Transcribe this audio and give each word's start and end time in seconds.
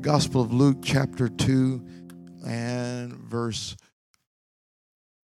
Gospel 0.00 0.40
of 0.40 0.50
Luke, 0.50 0.78
chapter 0.82 1.28
2, 1.28 1.86
and 2.46 3.12
verse 3.12 3.76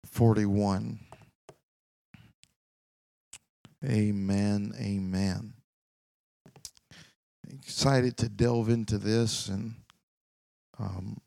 41. 0.07 0.99
Amen. 3.85 4.73
Amen. 4.77 5.53
Excited 7.49 8.17
to 8.17 8.27
delve 8.27 8.67
into 8.67 8.97
this 8.97 9.47
and 9.47 9.75
um, 10.77 11.21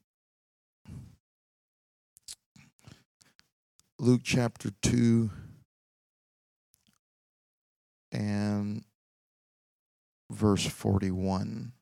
Luke 3.99 4.21
chapter 4.23 4.71
2 4.83 5.31
and 8.13 8.85
verse 10.31 10.67
41. 10.67 11.73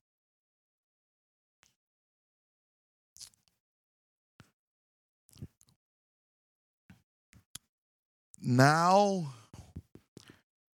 Now, 8.41 9.35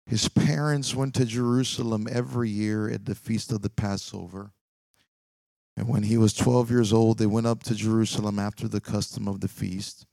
his 0.06 0.28
parents 0.28 0.96
went 0.96 1.14
to 1.16 1.26
Jerusalem 1.26 2.08
every 2.12 2.50
year 2.50 2.90
at 2.90 3.06
the 3.06 3.16
feast 3.16 3.52
of 3.52 3.62
the 3.62 3.70
Passover. 3.70 4.52
And 5.78 5.88
when 5.88 6.04
he 6.04 6.18
was 6.18 6.34
12 6.34 6.70
years 6.70 6.92
old, 6.92 7.18
they 7.18 7.26
went 7.26 7.48
up 7.48 7.64
to 7.64 7.76
Jerusalem 7.76 8.40
after 8.40 8.68
the 8.68 8.82
custom 8.82 9.28
of 9.28 9.40
the 9.40 9.48
feast. 9.48 10.06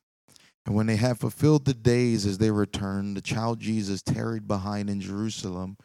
And 0.65 0.75
when 0.75 0.87
they 0.87 0.97
had 0.97 1.19
fulfilled 1.19 1.65
the 1.65 1.75
days 1.75 2.27
as 2.27 2.39
they 2.39 2.51
returned, 2.51 3.17
the 3.17 3.23
child 3.23 3.59
Jesus 3.59 4.03
tarried 4.03 4.47
behind 4.47 4.91
in 4.91 5.01
Jerusalem, 5.01 5.79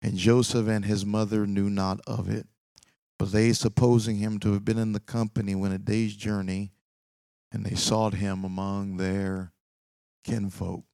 and 0.00 0.16
Joseph 0.16 0.66
and 0.68 0.84
his 0.84 1.06
mother 1.06 1.46
knew 1.46 1.70
not 1.70 2.00
of 2.06 2.28
it. 2.28 2.46
But 3.18 3.30
they, 3.30 3.52
supposing 3.52 4.16
him 4.16 4.40
to 4.40 4.54
have 4.54 4.64
been 4.64 4.78
in 4.78 4.92
the 4.92 5.00
company 5.00 5.54
went 5.54 5.74
a 5.74 5.78
day's 5.78 6.16
journey, 6.16 6.72
and 7.52 7.64
they 7.64 7.76
sought 7.76 8.14
him 8.14 8.42
among 8.42 8.96
their 8.96 9.52
kinfolk. 10.24 10.84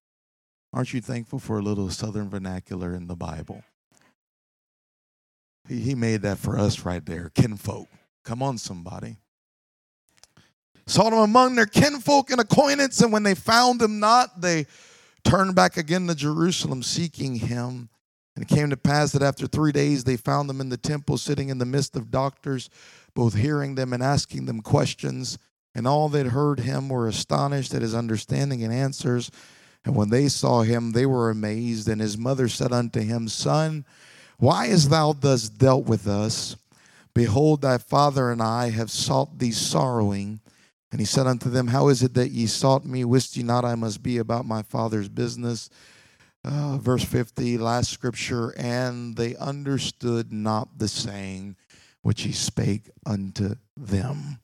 Aren't 0.72 0.92
you 0.92 1.00
thankful 1.00 1.38
for 1.38 1.58
a 1.58 1.62
little 1.62 1.90
southern 1.90 2.28
vernacular 2.28 2.94
in 2.94 3.06
the 3.06 3.16
Bible? 3.16 3.64
He, 5.68 5.80
he 5.80 5.94
made 5.94 6.22
that 6.22 6.38
for 6.38 6.58
us 6.58 6.84
right 6.84 7.04
there, 7.04 7.30
kinfolk. 7.34 7.88
Come 8.24 8.42
on, 8.42 8.58
somebody. 8.58 9.16
Sought 10.86 11.12
him 11.12 11.18
among 11.18 11.54
their 11.54 11.66
kinfolk 11.66 12.30
and 12.30 12.40
acquaintance, 12.40 13.00
and 13.00 13.12
when 13.12 13.22
they 13.22 13.34
found 13.34 13.80
him 13.80 14.00
not, 14.00 14.40
they 14.40 14.66
turned 15.24 15.54
back 15.54 15.76
again 15.76 16.06
to 16.06 16.14
Jerusalem 16.14 16.82
seeking 16.82 17.36
him. 17.36 17.88
And 18.34 18.44
it 18.44 18.54
came 18.54 18.70
to 18.70 18.76
pass 18.76 19.12
that 19.12 19.22
after 19.22 19.46
three 19.46 19.72
days 19.72 20.04
they 20.04 20.16
found 20.16 20.48
him 20.48 20.60
in 20.60 20.68
the 20.68 20.76
temple, 20.76 21.18
sitting 21.18 21.48
in 21.48 21.58
the 21.58 21.66
midst 21.66 21.96
of 21.96 22.10
doctors, 22.10 22.70
both 23.14 23.34
hearing 23.34 23.74
them 23.74 23.92
and 23.92 24.02
asking 24.02 24.46
them 24.46 24.60
questions. 24.60 25.38
And 25.74 25.86
all 25.86 26.08
that 26.10 26.26
heard 26.26 26.60
him 26.60 26.88
were 26.88 27.08
astonished 27.08 27.74
at 27.74 27.82
his 27.82 27.94
understanding 27.94 28.62
and 28.62 28.72
answers. 28.72 29.30
And 29.88 29.96
when 29.96 30.10
they 30.10 30.28
saw 30.28 30.60
him, 30.60 30.92
they 30.92 31.06
were 31.06 31.30
amazed. 31.30 31.88
And 31.88 31.98
his 31.98 32.18
mother 32.18 32.46
said 32.46 32.72
unto 32.72 33.00
him, 33.00 33.26
Son, 33.26 33.86
why 34.36 34.66
hast 34.66 34.90
thou 34.90 35.14
thus 35.14 35.48
dealt 35.48 35.86
with 35.86 36.06
us? 36.06 36.56
Behold, 37.14 37.62
thy 37.62 37.78
father 37.78 38.30
and 38.30 38.42
I 38.42 38.68
have 38.68 38.90
sought 38.90 39.38
thee 39.38 39.50
sorrowing. 39.50 40.40
And 40.92 41.00
he 41.00 41.06
said 41.06 41.26
unto 41.26 41.48
them, 41.48 41.68
How 41.68 41.88
is 41.88 42.02
it 42.02 42.12
that 42.14 42.32
ye 42.32 42.44
sought 42.44 42.84
me? 42.84 43.02
Wist 43.06 43.34
ye 43.38 43.42
not 43.42 43.64
I 43.64 43.76
must 43.76 44.02
be 44.02 44.18
about 44.18 44.44
my 44.44 44.60
father's 44.60 45.08
business? 45.08 45.70
Uh, 46.44 46.76
verse 46.76 47.04
50, 47.04 47.56
last 47.56 47.90
scripture, 47.90 48.50
and 48.58 49.16
they 49.16 49.36
understood 49.36 50.34
not 50.34 50.76
the 50.76 50.88
saying 50.88 51.56
which 52.02 52.24
he 52.24 52.32
spake 52.32 52.90
unto 53.06 53.54
them. 53.74 54.38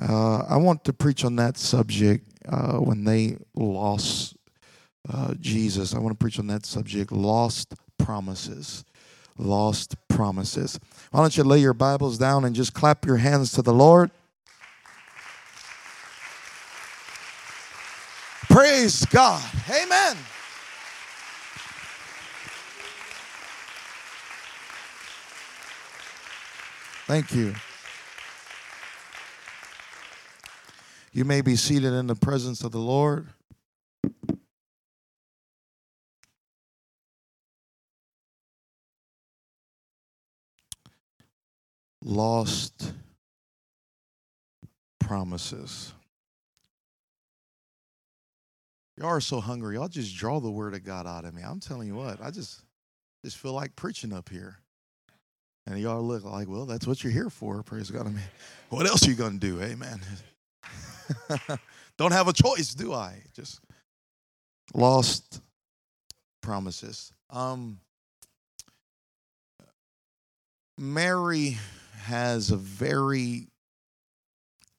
Uh, 0.00 0.44
I 0.48 0.56
want 0.56 0.84
to 0.84 0.92
preach 0.92 1.24
on 1.24 1.34
that 1.34 1.58
subject 1.58 2.28
uh, 2.48 2.78
when 2.78 3.02
they 3.02 3.38
lost 3.56 4.36
uh, 5.12 5.34
Jesus. 5.40 5.94
I 5.94 5.98
want 5.98 6.18
to 6.18 6.22
preach 6.22 6.38
on 6.38 6.46
that 6.48 6.66
subject 6.66 7.12
lost 7.12 7.74
promises. 7.98 8.84
Lost 9.38 9.96
promises. 10.08 10.78
Why 11.10 11.20
don't 11.20 11.36
you 11.36 11.44
lay 11.44 11.58
your 11.58 11.74
Bibles 11.74 12.18
down 12.18 12.44
and 12.44 12.54
just 12.54 12.74
clap 12.74 13.04
your 13.04 13.16
hands 13.16 13.52
to 13.52 13.62
the 13.62 13.72
Lord? 13.72 14.10
Praise 18.48 19.06
God. 19.06 19.42
Amen. 19.70 20.16
Thank 27.06 27.34
you. 27.34 27.54
You 31.12 31.24
may 31.24 31.40
be 31.42 31.56
seated 31.56 31.92
in 31.92 32.06
the 32.06 32.14
presence 32.14 32.62
of 32.62 32.72
the 32.72 32.78
Lord. 32.78 33.28
Lost 42.02 42.92
promises. 45.00 45.92
Y'all 48.96 49.08
are 49.08 49.20
so 49.20 49.40
hungry. 49.40 49.76
Y'all 49.76 49.88
just 49.88 50.16
draw 50.16 50.40
the 50.40 50.50
word 50.50 50.74
of 50.74 50.84
God 50.84 51.06
out 51.06 51.24
of 51.24 51.34
me. 51.34 51.42
I'm 51.42 51.60
telling 51.60 51.88
you 51.88 51.94
what, 51.94 52.20
I 52.22 52.30
just 52.30 52.62
just 53.24 53.38
feel 53.38 53.52
like 53.52 53.74
preaching 53.76 54.12
up 54.12 54.28
here. 54.28 54.58
And 55.66 55.78
y'all 55.78 56.02
look 56.02 56.24
like, 56.24 56.48
well, 56.48 56.66
that's 56.66 56.86
what 56.86 57.04
you're 57.04 57.12
here 57.12 57.30
for. 57.30 57.62
Praise 57.62 57.90
God. 57.90 58.06
I 58.06 58.10
mean, 58.10 58.20
what 58.68 58.86
else 58.86 59.06
are 59.06 59.10
you 59.10 59.16
gonna 59.16 59.38
do? 59.38 59.62
Amen. 59.62 60.00
Don't 61.98 62.12
have 62.12 62.28
a 62.28 62.32
choice, 62.32 62.74
do 62.74 62.92
I? 62.92 63.22
Just 63.34 63.60
lost 64.74 65.40
promises. 66.42 67.12
Um 67.30 67.78
Mary 70.78 71.58
has 72.02 72.50
a 72.50 72.56
very 72.56 73.48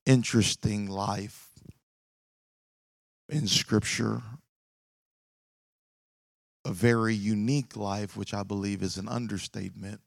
interesting 0.06 0.88
life 0.88 1.50
in 3.30 3.48
Scripture, 3.48 4.22
a 6.66 6.72
very 6.72 7.16
unique 7.16 7.76
life, 7.78 8.18
which 8.18 8.34
I 8.34 8.44
believe 8.44 8.84
is 8.84 8.98
an 8.98 9.08
understatement, 9.08 10.02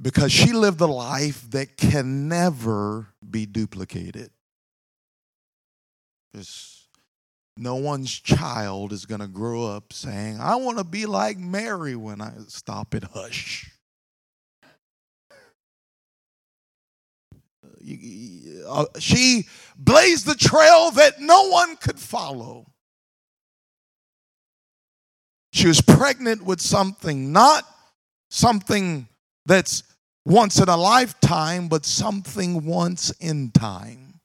because 0.00 0.32
she 0.32 0.52
lived 0.52 0.80
a 0.80 0.86
life 0.86 1.50
that 1.50 1.76
can 1.76 2.28
never 2.28 3.08
be 3.28 3.44
duplicated. 3.44 4.30
Just 6.34 6.88
no 7.56 7.74
one's 7.74 8.18
child 8.18 8.92
is 8.92 9.04
going 9.04 9.20
to 9.20 9.28
grow 9.28 9.66
up 9.66 9.92
saying, 9.92 10.40
I 10.40 10.56
want 10.56 10.78
to 10.78 10.84
be 10.84 11.06
like 11.06 11.38
Mary 11.38 11.96
when 11.96 12.20
I 12.20 12.32
stop 12.48 12.94
it, 12.94 13.04
hush. 13.12 13.71
Uh, 18.68 18.86
she 18.98 19.46
blazed 19.76 20.26
the 20.26 20.34
trail 20.34 20.90
that 20.92 21.20
no 21.20 21.48
one 21.48 21.76
could 21.76 21.98
follow. 21.98 22.66
She 25.52 25.66
was 25.66 25.80
pregnant 25.80 26.44
with 26.44 26.60
something, 26.60 27.32
not 27.32 27.64
something 28.30 29.08
that's 29.44 29.82
once 30.24 30.58
in 30.58 30.68
a 30.68 30.76
lifetime, 30.76 31.68
but 31.68 31.84
something 31.84 32.64
once 32.64 33.10
in 33.20 33.50
time. 33.50 34.20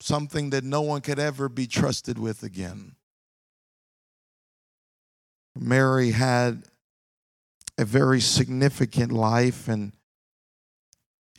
Something 0.00 0.50
that 0.50 0.64
no 0.64 0.82
one 0.82 1.00
could 1.00 1.18
ever 1.18 1.48
be 1.48 1.66
trusted 1.66 2.18
with 2.18 2.42
again. 2.42 2.96
Mary 5.58 6.10
had 6.10 6.64
a 7.78 7.84
very 7.84 8.20
significant 8.20 9.12
life 9.12 9.68
and 9.68 9.92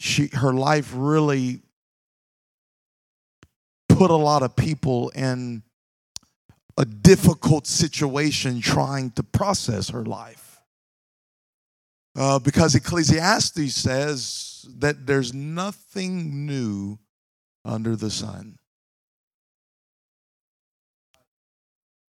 she 0.02 0.30
her 0.34 0.52
life 0.52 0.92
really 0.96 1.62
put 3.88 4.10
a 4.10 4.16
lot 4.16 4.42
of 4.42 4.56
people 4.56 5.10
in 5.10 5.62
a 6.76 6.86
difficult 6.86 7.68
situation 7.68 8.62
trying 8.62 9.12
to 9.12 9.22
process 9.22 9.90
her 9.90 10.04
life. 10.04 10.60
Uh, 12.16 12.40
because 12.40 12.74
Ecclesiastes 12.74 13.76
says 13.76 14.66
that 14.80 15.06
there's 15.06 15.36
nothing 15.36 16.48
new 16.48 16.98
under 17.64 17.96
the 17.96 18.10
sun. 18.10 18.58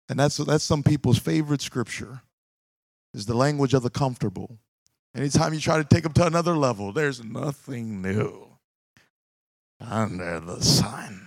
And 0.07 0.19
that's, 0.19 0.38
that's 0.38 0.63
some 0.63 0.83
people's 0.83 1.19
favorite 1.19 1.62
scripture 1.62 2.21
is 3.15 3.25
the 3.25 3.33
language 3.33 3.74
of 3.74 3.81
the 3.81 3.89
comfortable. 3.89 4.59
Anytime 5.15 5.53
you 5.53 5.59
try 5.59 5.77
to 5.77 5.83
take 5.83 6.03
them 6.03 6.13
to 6.13 6.27
another 6.27 6.56
level, 6.56 6.91
there's 6.91 7.23
nothing 7.23 8.01
new 8.01 8.47
under 9.79 10.39
the 10.39 10.61
sun. 10.61 11.25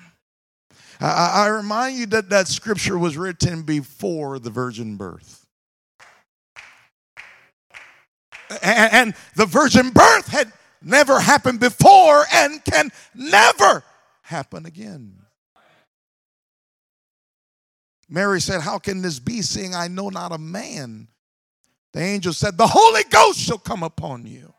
I, 1.00 1.44
I 1.44 1.46
remind 1.48 1.98
you 1.98 2.06
that 2.06 2.30
that 2.30 2.46
scripture 2.46 2.96
was 2.96 3.16
written 3.16 3.62
before 3.62 4.38
the 4.38 4.50
virgin 4.50 4.96
birth. 4.96 5.44
And, 8.62 8.92
and 8.92 9.14
the 9.34 9.46
virgin 9.46 9.90
birth 9.90 10.28
had 10.28 10.52
never 10.80 11.18
happened 11.18 11.58
before 11.58 12.24
and 12.32 12.64
can 12.64 12.90
never 13.14 13.82
happen 14.22 14.66
again. 14.66 15.18
Mary 18.08 18.40
said, 18.40 18.60
How 18.60 18.78
can 18.78 19.02
this 19.02 19.18
be, 19.18 19.42
seeing 19.42 19.74
I 19.74 19.88
know 19.88 20.10
not 20.10 20.32
a 20.32 20.38
man? 20.38 21.08
The 21.92 22.00
angel 22.00 22.32
said, 22.32 22.56
The 22.56 22.68
Holy 22.68 23.04
Ghost 23.10 23.38
shall 23.38 23.58
come 23.58 23.82
upon 23.82 24.26
you, 24.26 24.54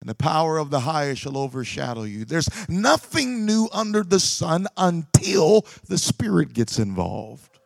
and 0.00 0.08
the 0.08 0.14
power 0.14 0.58
of 0.58 0.70
the 0.70 0.80
highest 0.80 1.22
shall 1.22 1.36
overshadow 1.36 2.04
you. 2.04 2.24
There's 2.24 2.48
nothing 2.68 3.44
new 3.44 3.68
under 3.72 4.02
the 4.02 4.20
sun 4.20 4.66
until 4.76 5.66
the 5.88 5.98
Spirit 5.98 6.54
gets 6.54 6.78
involved. 6.78 7.58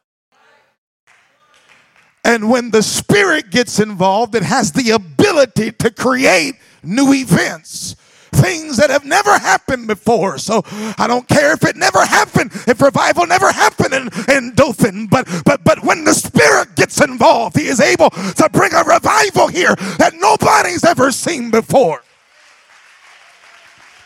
And 2.25 2.51
when 2.51 2.73
the 2.73 2.83
Spirit 2.83 3.51
gets 3.51 3.79
involved, 3.79 4.35
it 4.35 4.43
has 4.43 4.73
the 4.73 4.91
ability 4.91 5.71
to 5.73 5.91
create 5.93 6.57
new 6.83 7.13
events 7.13 7.95
things 8.37 8.77
that 8.77 8.91
have 8.91 9.05
never 9.05 9.39
happened 9.39 9.87
before. 9.87 10.39
So 10.39 10.63
I 10.99 11.07
don't 11.07 11.27
care 11.29 11.53
if 11.53 11.65
it 11.65 11.77
never 11.77 12.05
happened, 12.05 12.53
if 12.67 12.81
revival 12.81 13.27
never 13.27 13.51
happened 13.53 13.95
in, 13.95 14.09
in 14.29 14.55
Dothan, 14.55 15.07
but 15.07 15.27
but 15.45 15.65
but 15.65 15.83
when 15.83 16.05
the 16.05 16.15
Spirit 16.15 16.75
gets 16.77 17.01
involved, 17.01 17.57
He 17.57 17.67
is 17.67 17.81
able 17.81 18.11
to 18.11 18.49
bring 18.53 18.73
a 18.73 18.83
revival 18.85 19.49
here 19.49 19.75
that 19.99 20.15
nobody's 20.17 20.85
ever 20.85 21.11
seen 21.11 21.51
before. 21.51 22.03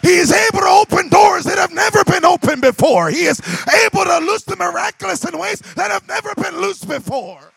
He 0.02 0.16
is 0.16 0.32
able 0.32 0.60
to 0.60 0.66
open 0.66 1.08
doors 1.10 1.44
that 1.44 1.58
have 1.58 1.72
never 1.72 2.02
been 2.04 2.24
opened 2.24 2.62
before. 2.62 3.10
He 3.10 3.24
is 3.24 3.40
able 3.84 4.04
to 4.04 4.18
loose 4.18 4.44
the 4.44 4.56
miraculous 4.56 5.24
in 5.24 5.38
ways 5.38 5.60
that 5.76 5.90
have 5.90 6.08
never 6.08 6.34
been 6.36 6.58
loosed 6.58 6.88
before. 6.88 7.52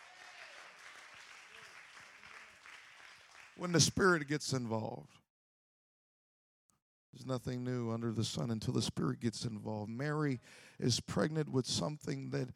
When 3.56 3.72
the 3.72 3.80
Spirit 3.80 4.28
gets 4.28 4.52
involved. 4.52 5.13
There's 7.24 7.40
nothing 7.40 7.64
new 7.64 7.92
under 7.92 8.12
the 8.12 8.24
sun 8.24 8.52
until 8.52 8.74
the 8.74 8.82
Spirit 8.82 9.22
gets 9.22 9.46
involved. 9.46 9.90
Mary 9.90 10.42
is 10.80 11.00
pregnant 11.00 11.50
with 11.50 11.66
something 11.66 12.32
that, 12.32 12.50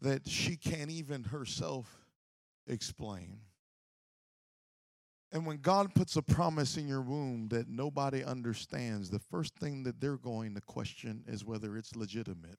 that 0.00 0.28
she 0.28 0.56
can't 0.56 0.90
even 0.90 1.24
herself 1.24 2.06
explain. 2.68 3.40
And 5.32 5.44
when 5.44 5.56
God 5.56 5.94
puts 5.94 6.14
a 6.14 6.22
promise 6.22 6.76
in 6.76 6.86
your 6.86 7.00
womb 7.00 7.48
that 7.48 7.68
nobody 7.68 8.22
understands, 8.22 9.10
the 9.10 9.18
first 9.18 9.56
thing 9.56 9.82
that 9.84 10.00
they're 10.00 10.18
going 10.18 10.54
to 10.54 10.60
question 10.60 11.24
is 11.26 11.44
whether 11.44 11.76
it's 11.76 11.96
legitimate. 11.96 12.58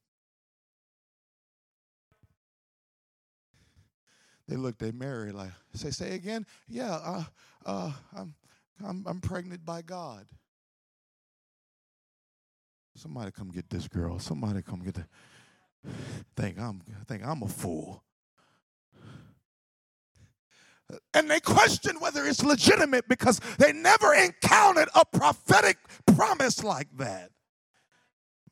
They 4.50 4.58
looked 4.58 4.82
at 4.82 4.96
Mary 4.96 5.32
like, 5.32 5.52
say, 5.74 5.92
say 5.92 6.16
again? 6.16 6.46
Yeah, 6.68 6.96
uh, 6.96 7.24
uh, 7.66 7.92
I'm, 8.18 8.36
I'm, 8.86 9.06
I'm 9.08 9.22
pregnant 9.22 9.66
by 9.66 9.82
God. 9.82 10.26
Somebody 12.96 13.32
come 13.32 13.50
get 13.50 13.70
this 13.70 13.88
girl. 13.88 14.20
Somebody 14.20 14.62
come 14.62 14.84
get 14.84 14.94
the 14.94 15.06
think 16.36 16.60
I'm 16.60 16.82
think 17.08 17.26
I'm 17.26 17.42
a 17.42 17.48
fool. 17.48 18.04
And 21.14 21.30
they 21.30 21.40
question 21.40 22.00
whether 22.00 22.26
it's 22.26 22.44
legitimate 22.44 23.08
because 23.08 23.40
they 23.58 23.74
never 23.74 24.14
encountered 24.14 24.90
a 24.96 25.06
prophetic 25.06 25.78
promise 26.06 26.64
like 26.64 26.88
that. 26.98 27.32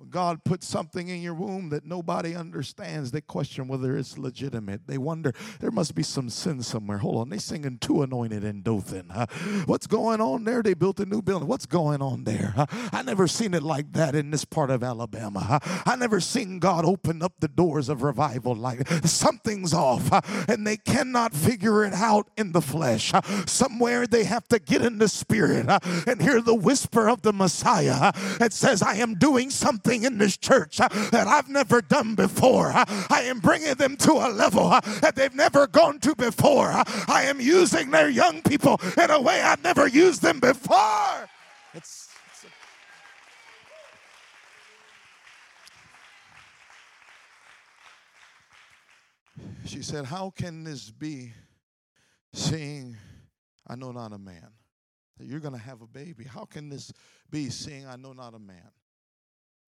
When 0.01 0.09
God 0.09 0.43
puts 0.43 0.67
something 0.67 1.09
in 1.09 1.21
your 1.21 1.35
womb 1.35 1.69
that 1.69 1.85
nobody 1.85 2.33
understands, 2.33 3.11
they 3.11 3.21
question 3.21 3.67
whether 3.67 3.95
it's 3.95 4.17
legitimate. 4.17 4.87
They 4.87 4.97
wonder, 4.97 5.31
there 5.59 5.69
must 5.69 5.93
be 5.93 6.01
some 6.01 6.27
sin 6.27 6.63
somewhere. 6.63 6.97
Hold 6.97 7.17
on, 7.17 7.29
they 7.29 7.37
singing 7.37 7.77
Too 7.77 8.01
Anointed 8.01 8.43
in 8.43 8.63
Dothan. 8.63 9.11
Uh, 9.11 9.27
what's 9.67 9.85
going 9.85 10.19
on 10.19 10.43
there? 10.43 10.63
They 10.63 10.73
built 10.73 10.99
a 10.99 11.05
new 11.05 11.21
building. 11.21 11.47
What's 11.47 11.67
going 11.67 12.01
on 12.01 12.23
there? 12.23 12.55
Uh, 12.57 12.65
I 12.91 13.03
never 13.03 13.27
seen 13.27 13.53
it 13.53 13.61
like 13.61 13.93
that 13.93 14.15
in 14.15 14.31
this 14.31 14.43
part 14.43 14.71
of 14.71 14.81
Alabama. 14.83 15.59
Uh, 15.61 15.81
I 15.85 15.95
never 15.97 16.19
seen 16.19 16.57
God 16.57 16.83
open 16.83 17.21
up 17.21 17.33
the 17.39 17.47
doors 17.47 17.87
of 17.87 18.01
revival 18.01 18.55
like 18.55 18.87
something's 19.05 19.71
off, 19.71 20.09
and 20.49 20.65
they 20.65 20.77
cannot 20.77 21.35
figure 21.35 21.85
it 21.85 21.93
out 21.93 22.27
in 22.37 22.53
the 22.53 22.61
flesh. 22.61 23.13
Somewhere 23.45 24.07
they 24.07 24.23
have 24.23 24.47
to 24.47 24.57
get 24.57 24.81
in 24.81 24.97
the 24.97 25.07
spirit 25.07 25.67
and 26.07 26.19
hear 26.23 26.41
the 26.41 26.55
whisper 26.55 27.07
of 27.07 27.21
the 27.21 27.33
Messiah. 27.33 28.11
that 28.39 28.51
says, 28.51 28.81
I 28.81 28.95
am 28.95 29.13
doing 29.13 29.51
something 29.51 29.90
something 29.91 30.11
in 30.11 30.17
this 30.17 30.37
church 30.37 30.79
uh, 30.79 30.87
that 31.11 31.27
I've 31.27 31.49
never 31.49 31.81
done 31.81 32.15
before. 32.15 32.71
Uh, 32.71 32.85
I 33.09 33.23
am 33.23 33.39
bringing 33.39 33.73
them 33.75 33.97
to 33.97 34.13
a 34.13 34.29
level 34.29 34.67
uh, 34.67 34.79
that 35.01 35.15
they've 35.15 35.35
never 35.35 35.67
gone 35.67 35.99
to 35.99 36.15
before. 36.15 36.71
I 36.71 37.23
am 37.25 37.41
using 37.41 37.91
their 37.91 38.09
young 38.09 38.41
people 38.41 38.79
in 38.97 39.11
a 39.11 39.21
way 39.21 39.41
I've 39.41 39.63
never 39.63 39.87
used 39.87 40.21
them 40.21 40.39
before. 40.39 41.29
It's, 41.73 42.09
it's 42.31 42.45
a... 49.65 49.67
She 49.67 49.81
said, 49.83 50.05
How 50.05 50.29
can 50.31 50.63
this 50.63 50.89
be, 50.91 51.33
seeing 52.33 52.95
I 53.67 53.75
know 53.75 53.91
not 53.91 54.13
a 54.13 54.17
man? 54.17 54.47
That 55.17 55.27
you're 55.27 55.39
going 55.39 55.53
to 55.53 55.59
have 55.59 55.81
a 55.81 55.87
baby. 55.87 56.23
How 56.23 56.45
can 56.45 56.69
this 56.69 56.91
be, 57.29 57.49
seeing 57.49 57.85
I 57.85 57.97
know 57.97 58.13
not 58.13 58.33
a 58.33 58.39
man? 58.39 58.71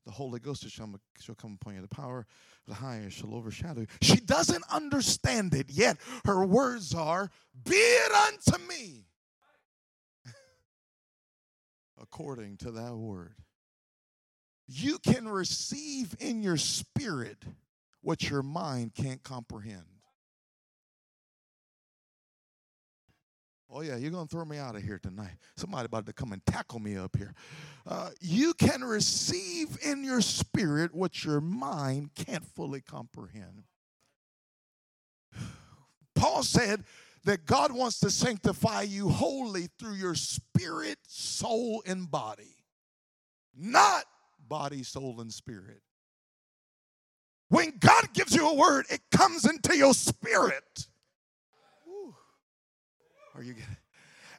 The 0.05 0.11
Holy 0.11 0.39
Ghost 0.39 0.69
shall, 0.69 0.89
come 1.37 1.57
upon 1.61 1.75
you. 1.75 1.81
The 1.81 1.87
power 1.87 2.19
of 2.19 2.25
the 2.67 2.73
highest 2.73 3.17
shall 3.17 3.33
overshadow 3.33 3.81
you. 3.81 3.87
She 4.01 4.17
doesn't 4.17 4.63
understand 4.71 5.53
it 5.53 5.69
yet. 5.69 5.97
Her 6.25 6.45
words 6.45 6.93
are, 6.93 7.31
Be 7.65 7.75
it 7.75 8.11
unto 8.11 8.67
me 8.67 9.05
according 12.01 12.57
to 12.57 12.71
that 12.71 12.95
word. 12.95 13.35
You 14.67 14.97
can 14.99 15.27
receive 15.27 16.15
in 16.19 16.41
your 16.41 16.57
spirit 16.57 17.43
what 18.01 18.29
your 18.29 18.43
mind 18.43 18.93
can't 18.95 19.23
comprehend. 19.23 19.92
Oh, 23.75 23.81
yeah, 23.81 23.95
you're 23.95 24.11
going 24.11 24.27
to 24.27 24.31
throw 24.31 24.45
me 24.45 24.59
out 24.59 24.75
of 24.75 24.83
here 24.83 24.99
tonight. 24.99 25.33
Somebody 25.57 25.87
about 25.87 26.05
to 26.05 26.13
come 26.13 26.31
and 26.31 26.45
tackle 26.45 26.77
me 26.77 26.95
up 26.95 27.17
here. 27.17 27.33
Uh, 27.87 28.11
you 28.21 28.53
can 28.53 28.83
receive 28.83 29.79
in 29.83 30.03
your 30.03 30.21
spirit 30.21 30.93
what 30.93 31.25
your 31.25 31.41
mind 31.41 32.11
can't 32.13 32.45
fully 32.45 32.81
comprehend. 32.81 33.63
Paul 36.15 36.43
said 36.43 36.83
that 37.25 37.47
God 37.47 37.71
wants 37.71 37.99
to 38.01 38.11
sanctify 38.11 38.83
you 38.83 39.09
wholly 39.09 39.69
through 39.79 39.95
your 39.95 40.13
spirit, 40.13 40.99
soul, 41.07 41.81
and 41.87 42.09
body, 42.11 42.55
not 43.57 44.03
body, 44.47 44.83
soul, 44.83 45.19
and 45.19 45.33
spirit. 45.33 45.81
When 47.49 47.73
God 47.79 48.13
gives 48.13 48.35
you 48.35 48.47
a 48.47 48.53
word, 48.53 48.85
it 48.91 49.01
comes 49.11 49.45
into 49.45 49.75
your 49.75 49.95
spirit. 49.95 50.87
Are 53.35 53.43
you 53.43 53.53
getting 53.53 53.77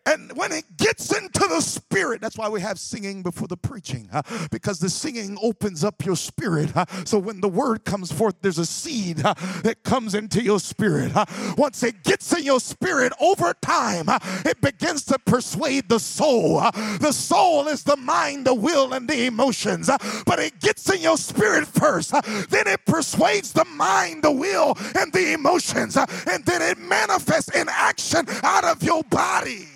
and 0.06 0.36
when 0.36 0.52
it 0.52 0.76
gets 0.76 1.16
into 1.16 1.46
the 1.48 1.60
spirit, 1.60 2.20
that's 2.20 2.36
why 2.36 2.48
we 2.48 2.60
have 2.60 2.78
singing 2.78 3.22
before 3.22 3.48
the 3.48 3.56
preaching, 3.56 4.08
uh, 4.12 4.22
because 4.50 4.78
the 4.78 4.90
singing 4.90 5.38
opens 5.42 5.82
up 5.82 6.04
your 6.04 6.16
spirit. 6.16 6.76
Uh, 6.76 6.84
so 7.04 7.18
when 7.18 7.40
the 7.40 7.48
word 7.48 7.84
comes 7.84 8.12
forth, 8.12 8.34
there's 8.42 8.58
a 8.58 8.66
seed 8.66 9.24
uh, 9.24 9.34
that 9.62 9.82
comes 9.82 10.14
into 10.14 10.42
your 10.42 10.60
spirit. 10.60 11.12
once 11.56 11.82
it 11.82 12.02
gets 12.02 12.36
in 12.36 12.44
your 12.44 12.60
spirit 12.60 13.12
over 13.20 13.54
time, 13.62 14.06
it 14.44 14.60
begins 14.60 15.04
to 15.06 15.18
persuade 15.20 15.88
the 15.88 15.98
soul. 15.98 16.60
the 17.00 17.12
soul 17.12 17.68
is 17.68 17.82
the 17.84 17.96
mind, 17.96 18.46
the 18.46 18.54
will, 18.54 18.92
and 18.92 19.08
the 19.08 19.24
emotions, 19.26 19.88
but 20.26 20.38
it 20.38 20.60
gets 20.60 20.90
in 20.92 21.00
your 21.00 21.16
spirit 21.16 21.66
first. 21.66 22.12
then 22.50 22.66
it 22.66 22.84
persuades 22.84 23.52
the 23.52 23.64
mind, 23.64 24.22
the 24.22 24.32
will, 24.32 24.76
and 24.96 25.12
the 25.12 25.32
emotions, 25.32 25.96
and 25.96 26.44
then 26.44 26.60
it 26.60 26.78
manifests 26.78 27.54
in 27.54 27.68
action 27.70 28.26
out 28.42 28.64
of 28.64 28.82
your 28.82 29.02
body. 29.04 29.68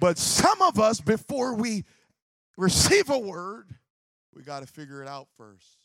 But 0.00 0.18
some 0.18 0.62
of 0.62 0.78
us, 0.78 1.00
before 1.00 1.54
we 1.54 1.84
receive 2.56 3.10
a 3.10 3.18
word, 3.18 3.74
we 4.34 4.42
got 4.42 4.60
to 4.60 4.66
figure 4.66 5.02
it 5.02 5.08
out 5.08 5.26
first. 5.36 5.78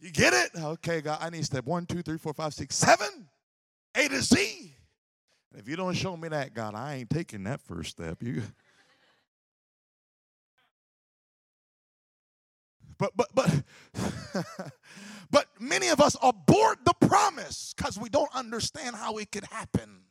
You 0.00 0.10
get 0.10 0.34
it? 0.34 0.50
Okay, 0.60 1.00
God, 1.00 1.18
I 1.20 1.30
need 1.30 1.44
step 1.44 1.64
one, 1.64 1.86
two, 1.86 2.02
three, 2.02 2.18
four, 2.18 2.34
five, 2.34 2.52
six, 2.52 2.76
seven, 2.76 3.28
A 3.94 4.08
to 4.08 4.20
Z. 4.20 4.74
And 5.50 5.60
if 5.60 5.68
you 5.68 5.76
don't 5.76 5.94
show 5.94 6.16
me 6.16 6.28
that, 6.28 6.52
God, 6.52 6.74
I 6.74 6.96
ain't 6.96 7.10
taking 7.10 7.44
that 7.44 7.60
first 7.60 7.90
step. 7.90 8.22
You. 8.22 8.42
But 12.96 13.10
but 13.16 13.28
but 13.34 13.62
but 15.30 15.46
many 15.58 15.88
of 15.88 16.00
us 16.00 16.16
abort 16.22 16.84
the 16.84 16.94
promise 17.08 17.74
because 17.76 17.98
we 17.98 18.08
don't 18.08 18.32
understand 18.32 18.94
how 18.94 19.16
it 19.16 19.32
could 19.32 19.44
happen. 19.46 20.04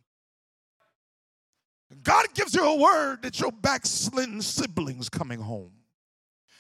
God 2.02 2.26
gives 2.34 2.56
you 2.56 2.64
a 2.64 2.76
word 2.76 3.22
that 3.22 3.40
your 3.40 3.52
backslidden 3.52 4.42
siblings 4.42 5.10
coming 5.10 5.40
home. 5.40 5.72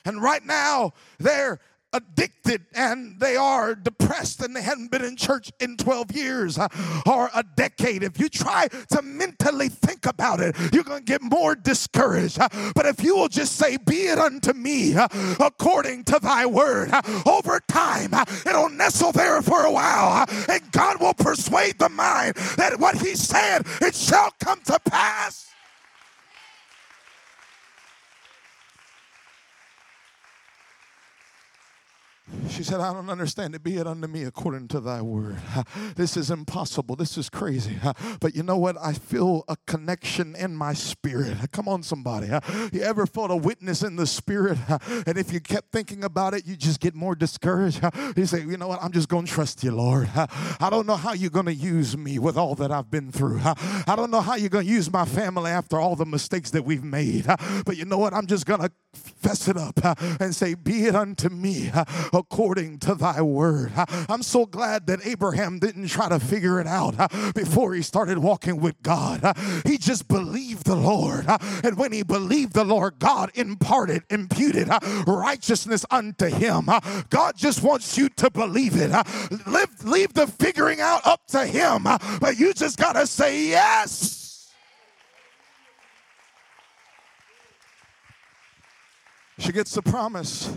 And 0.06 0.22
right 0.22 0.46
now, 0.46 0.92
they're 1.18 1.60
addicted 1.93 2.65
and 2.73 3.19
they 3.19 3.35
are 3.35 3.75
depressed 3.75 4.41
and 4.41 4.55
they 4.55 4.62
hadn't 4.62 4.91
been 4.91 5.03
in 5.03 5.15
church 5.15 5.51
in 5.59 5.77
12 5.77 6.12
years 6.12 6.57
uh, 6.57 6.67
or 7.05 7.29
a 7.33 7.43
decade, 7.55 8.03
if 8.03 8.19
you 8.19 8.29
try 8.29 8.67
to 8.89 9.01
mentally 9.01 9.69
think 9.69 10.05
about 10.05 10.39
it, 10.39 10.55
you're 10.73 10.83
going 10.83 11.03
to 11.03 11.12
get 11.12 11.21
more 11.21 11.55
discouraged. 11.55 12.39
Uh, 12.39 12.50
but 12.75 12.85
if 12.85 13.03
you 13.03 13.15
will 13.15 13.29
just 13.29 13.55
say, 13.55 13.77
Be 13.77 14.07
it 14.07 14.17
unto 14.17 14.53
me 14.53 14.95
uh, 14.95 15.07
according 15.39 16.03
to 16.05 16.19
thy 16.21 16.45
word, 16.45 16.91
over 17.25 17.59
time 17.67 18.13
it'll 18.45 18.69
nestle 18.69 19.12
there 19.12 19.41
for 19.41 19.65
a 19.65 19.71
while 19.71 20.25
and 20.50 20.71
God 20.71 21.00
will 21.00 21.13
persuade 21.13 21.79
the 21.79 21.89
mind 21.89 22.35
that 22.57 22.79
what 22.79 22.95
he 22.95 23.15
said, 23.15 23.65
it 23.81 23.95
shall 23.95 24.31
come 24.39 24.62
to 24.65 24.79
pass. 24.85 25.52
She 32.50 32.63
said, 32.63 32.80
I 32.80 32.94
don't 32.94 33.10
understand 33.10 33.56
it. 33.56 33.63
Be 33.63 33.78
it 33.78 33.88
unto 33.88 34.08
me 34.08 34.24
according 34.24 34.68
to 34.70 34.80
thy 34.80 35.02
word. 35.02 35.38
This 35.96 36.18
is 36.18 36.32
impossible. 36.32 36.96
This 36.96 37.18
is 37.18 37.30
crazy. 37.30 37.78
But 38.20 38.36
you 38.36 38.44
know 38.44 38.58
what? 38.58 38.78
I 38.82 38.94
feel 38.94 39.44
a 39.48 39.56
connection 39.68 40.36
in 40.36 40.56
my 40.56 40.74
spirit. 40.74 41.38
Come 41.52 41.68
on, 41.68 41.84
somebody. 41.84 42.28
You 42.72 42.82
ever 42.82 43.06
felt 43.06 43.32
a 43.32 43.36
witness 43.36 43.82
in 43.84 43.96
the 43.96 44.08
spirit? 44.08 44.58
And 45.08 45.18
if 45.18 45.34
you 45.34 45.40
kept 45.40 45.72
thinking 45.72 46.04
about 46.04 46.34
it, 46.34 46.46
you 46.46 46.56
just 46.56 46.80
get 46.80 46.96
more 46.96 47.16
discouraged. 47.16 47.84
You 48.16 48.25
say, 48.25 48.42
you 48.42 48.58
know 48.58 48.68
what? 48.68 48.82
I'm 48.84 48.92
just 48.92 49.10
going 49.10 49.25
to 49.25 49.32
trust 49.32 49.63
you, 49.63 49.72
Lord. 49.72 50.10
I 50.16 50.70
don't 50.70 50.86
know 50.86 50.96
how 50.96 51.13
you're 51.13 51.30
going 51.30 51.48
to 51.48 51.54
use 51.54 51.98
me 51.98 52.20
with 52.20 52.38
all 52.38 52.56
that 52.56 52.72
I've 52.72 52.90
been 52.90 53.12
through. 53.12 53.42
I 53.44 53.96
don't 53.96 54.12
know 54.12 54.22
how 54.22 54.36
you're 54.36 54.50
going 54.50 54.66
to 54.66 54.72
use 54.72 54.92
my 54.92 55.06
family 55.06 55.52
after 55.52 55.80
all 55.80 55.96
the 55.96 56.06
mistakes 56.06 56.52
that 56.52 56.63
we've 56.63 56.84
made. 56.84 57.25
But 57.66 57.78
you 57.78 57.86
know 57.86 57.98
what? 57.98 58.13
I'm 58.13 58.28
just 58.28 58.46
going 58.46 58.62
to 58.62 58.72
fess 58.93 59.47
it 59.47 59.57
up 59.57 59.83
uh, 59.83 59.95
and 60.19 60.35
say, 60.35 60.53
Be 60.53 60.85
it 60.85 60.95
unto 60.95 61.29
me 61.29 61.69
uh, 61.73 61.85
according 62.12 62.79
to 62.79 62.95
thy 62.95 63.21
word. 63.21 63.71
Uh, 63.75 63.85
I'm 64.09 64.23
so 64.23 64.45
glad 64.45 64.88
that 64.88 65.05
Abraham 65.05 65.59
didn't 65.59 65.88
try 65.88 66.09
to 66.09 66.19
figure 66.19 66.59
it 66.59 66.67
out 66.67 66.95
before 67.33 67.73
he 67.73 67.81
started 67.81 68.19
walking 68.19 68.59
with 68.59 68.81
God. 68.83 69.35
He 69.65 69.77
just 69.77 70.07
believed 70.07 70.65
the 70.65 70.75
Lord. 70.75 71.25
And 71.63 71.77
when 71.77 71.91
he 71.91 72.03
believed 72.03 72.53
the 72.53 72.63
Lord, 72.63 73.00
God 73.00 73.31
imparted, 73.35 74.03
imputed 74.09 74.69
righteousness 75.07 75.85
unto 75.89 76.27
him. 76.27 76.69
God 77.09 77.35
just 77.35 77.63
wants 77.63 77.97
you 77.97 78.09
to 78.09 78.29
believe 78.29 78.75
it. 78.75 78.91
Leave, 79.47 79.83
leave 79.83 80.13
the 80.13 80.27
figuring 80.27 80.81
out 80.81 81.05
up 81.05 81.25
to 81.27 81.45
him. 81.45 81.83
But 82.19 82.38
you 82.38 82.53
just 82.53 82.77
got 82.77 82.93
to 82.93 83.07
say 83.07 83.47
yes. 83.47 84.23
She 89.40 89.52
gets 89.52 89.74
the 89.74 89.82
promise 89.82 90.56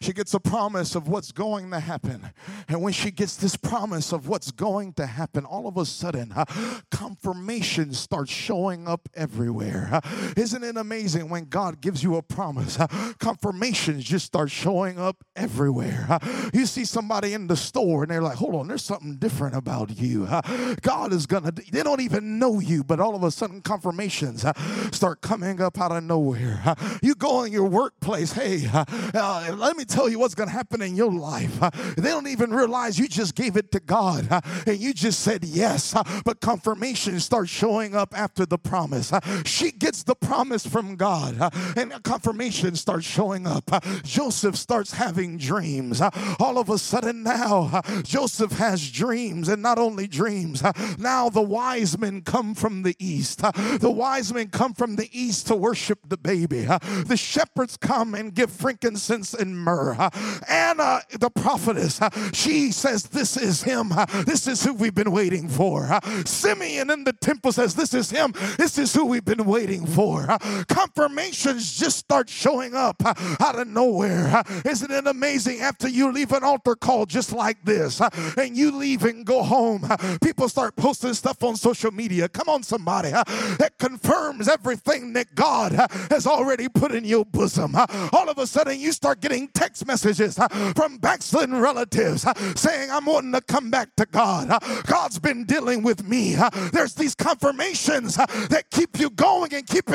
she 0.00 0.12
gets 0.12 0.34
a 0.34 0.40
promise 0.40 0.94
of 0.94 1.08
what's 1.08 1.32
going 1.32 1.70
to 1.70 1.80
happen. 1.80 2.30
And 2.68 2.82
when 2.82 2.92
she 2.92 3.10
gets 3.10 3.36
this 3.36 3.56
promise 3.56 4.12
of 4.12 4.28
what's 4.28 4.50
going 4.50 4.92
to 4.94 5.06
happen, 5.06 5.44
all 5.44 5.66
of 5.66 5.76
a 5.76 5.86
sudden, 5.86 6.32
uh, 6.32 6.44
confirmation 6.90 7.92
starts 7.92 8.30
showing 8.30 8.86
up 8.86 9.08
everywhere. 9.14 9.88
Uh, 9.92 10.00
isn't 10.36 10.62
it 10.62 10.76
amazing 10.76 11.28
when 11.28 11.44
God 11.44 11.80
gives 11.80 12.02
you 12.02 12.16
a 12.16 12.22
promise? 12.22 12.78
Uh, 12.78 12.86
confirmations 13.18 14.04
just 14.04 14.26
start 14.26 14.50
showing 14.50 14.98
up 14.98 15.24
everywhere. 15.34 16.06
Uh, 16.08 16.18
you 16.52 16.66
see 16.66 16.84
somebody 16.84 17.32
in 17.32 17.46
the 17.46 17.56
store 17.56 18.02
and 18.02 18.10
they're 18.10 18.22
like, 18.22 18.36
hold 18.36 18.54
on, 18.54 18.68
there's 18.68 18.84
something 18.84 19.16
different 19.16 19.56
about 19.56 19.96
you. 19.98 20.24
Uh, 20.24 20.42
God 20.82 21.12
is 21.12 21.26
going 21.26 21.44
to, 21.44 21.52
they 21.72 21.82
don't 21.82 22.00
even 22.00 22.38
know 22.38 22.60
you, 22.60 22.84
but 22.84 23.00
all 23.00 23.14
of 23.14 23.22
a 23.22 23.30
sudden, 23.30 23.60
confirmations 23.62 24.44
uh, 24.44 24.52
start 24.90 25.20
coming 25.20 25.60
up 25.60 25.80
out 25.80 25.92
of 25.92 26.04
nowhere. 26.04 26.74
you 27.02 27.14
go 27.14 27.44
in 27.44 27.52
your 27.52 27.66
workplace, 27.66 28.32
hey, 28.32 28.68
let 29.14 29.76
me 29.76 29.84
tell 29.86 30.08
you 30.08 30.18
what's 30.18 30.34
going 30.34 30.48
to 30.48 30.52
happen 30.54 30.82
in 30.82 30.96
your 30.96 31.12
life. 31.12 31.58
They 31.96 32.10
don't 32.10 32.26
even 32.26 32.50
realize 32.50 32.98
you 32.98 33.08
just 33.08 33.34
gave 33.34 33.56
it 33.56 33.72
to 33.72 33.80
God 33.80 34.28
and 34.66 34.78
you 34.78 34.92
just 34.92 35.20
said 35.20 35.44
yes, 35.44 35.94
but 36.24 36.40
confirmation 36.40 37.20
starts 37.20 37.50
showing 37.50 37.94
up 37.94 38.16
after 38.16 38.44
the 38.44 38.58
promise. 38.58 39.12
She 39.44 39.70
gets 39.70 40.02
the 40.02 40.14
promise 40.14 40.66
from 40.66 40.96
God 40.96 41.52
and 41.76 41.92
confirmation 42.02 42.76
starts 42.76 43.06
showing 43.06 43.46
up. 43.46 43.70
Joseph 44.02 44.56
starts 44.56 44.92
having 44.92 45.38
dreams. 45.38 46.00
All 46.38 46.58
of 46.58 46.68
a 46.70 46.78
sudden 46.78 47.22
now, 47.22 47.80
Joseph 48.02 48.52
has 48.52 48.90
dreams 48.90 49.48
and 49.48 49.62
not 49.62 49.78
only 49.78 50.06
dreams, 50.06 50.62
now 50.98 51.28
the 51.28 51.42
wise 51.42 51.98
men 51.98 52.22
come 52.22 52.54
from 52.54 52.82
the 52.82 52.96
east. 52.98 53.40
The 53.40 53.90
wise 53.90 54.32
men 54.32 54.48
come 54.48 54.74
from 54.74 54.96
the 54.96 55.08
east 55.12 55.46
to 55.48 55.56
worship 55.56 56.00
the 56.08 56.18
baby. 56.18 56.64
The 56.64 57.16
shepherds 57.16 57.76
come 57.76 58.14
and 58.14 58.34
give 58.34 58.50
frankincense 58.50 59.34
and 59.34 59.58
myrrh 59.58 59.75
her. 59.76 60.10
Anna, 60.48 60.82
uh, 60.86 61.00
the 61.18 61.30
prophetess, 61.30 62.00
she 62.32 62.70
says, 62.70 63.04
This 63.04 63.36
is 63.36 63.62
him. 63.62 63.92
This 64.24 64.46
is 64.46 64.62
who 64.62 64.72
we've 64.72 64.94
been 64.94 65.10
waiting 65.10 65.48
for. 65.48 65.98
Simeon 66.24 66.90
in 66.90 67.04
the 67.04 67.12
temple 67.12 67.52
says, 67.52 67.74
This 67.74 67.92
is 67.92 68.10
him. 68.10 68.32
This 68.56 68.78
is 68.78 68.94
who 68.94 69.04
we've 69.06 69.24
been 69.24 69.44
waiting 69.44 69.84
for. 69.84 70.26
Confirmations 70.68 71.76
just 71.76 71.98
start 71.98 72.28
showing 72.28 72.74
up 72.74 73.02
out 73.40 73.58
of 73.58 73.66
nowhere. 73.66 74.42
Isn't 74.64 74.90
it 74.90 75.06
amazing 75.06 75.60
after 75.60 75.88
you 75.88 76.12
leave 76.12 76.32
an 76.32 76.44
altar 76.44 76.76
call 76.76 77.06
just 77.06 77.32
like 77.32 77.64
this 77.64 78.00
and 78.36 78.56
you 78.56 78.70
leave 78.70 79.04
and 79.04 79.26
go 79.26 79.42
home? 79.42 79.88
People 80.22 80.48
start 80.48 80.76
posting 80.76 81.14
stuff 81.14 81.42
on 81.42 81.56
social 81.56 81.90
media. 81.90 82.28
Come 82.28 82.48
on, 82.48 82.62
somebody. 82.62 83.10
That 83.10 83.72
confirms 83.78 84.48
everything 84.48 85.12
that 85.14 85.34
God 85.34 85.72
has 86.10 86.26
already 86.26 86.68
put 86.68 86.92
in 86.92 87.04
your 87.04 87.24
bosom. 87.24 87.74
All 87.74 88.28
of 88.28 88.38
a 88.38 88.46
sudden, 88.46 88.78
you 88.78 88.92
start 88.92 89.20
getting 89.20 89.48
text 89.66 89.84
messages 89.84 90.38
from 90.76 90.96
backslidden 90.98 91.56
relatives 91.56 92.24
saying, 92.54 92.88
I'm 92.88 93.04
wanting 93.04 93.32
to 93.32 93.40
come 93.40 93.68
back 93.68 93.96
to 93.96 94.06
God. 94.06 94.48
God's 94.86 95.18
been 95.18 95.44
dealing 95.44 95.82
with 95.82 96.06
me. 96.06 96.36
There's 96.72 96.94
these 96.94 97.16
confirmations 97.16 98.14
that 98.14 98.66
keep 98.70 99.00
you 99.00 99.10
going 99.10 99.52
and 99.52 99.66
keep, 99.66 99.86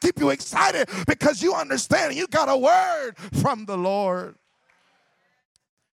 keep 0.00 0.18
you 0.18 0.30
excited 0.30 0.88
because 1.06 1.40
you 1.40 1.54
understand 1.54 2.16
you 2.16 2.26
got 2.26 2.48
a 2.48 2.56
word 2.56 3.12
from 3.40 3.66
the 3.66 3.76
Lord. 3.76 4.34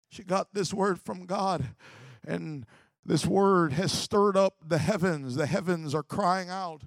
She 0.09 0.23
got 0.23 0.55
this 0.55 0.73
word 0.73 1.01
from 1.01 1.27
God, 1.27 1.65
and 2.25 2.65
this 3.05 3.27
word 3.27 3.73
has 3.73 3.91
stirred 3.91 4.37
up 4.37 4.55
the 4.65 4.79
heavens. 4.79 5.35
The 5.35 5.47
heavens 5.47 5.97
are 5.97 6.05
crying 6.05 6.49
out. 6.49 6.83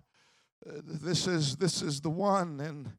This 0.66 1.28
is 1.28 1.58
this 1.58 1.82
is 1.82 2.00
the 2.00 2.10
one 2.10 2.62
and 2.62 2.94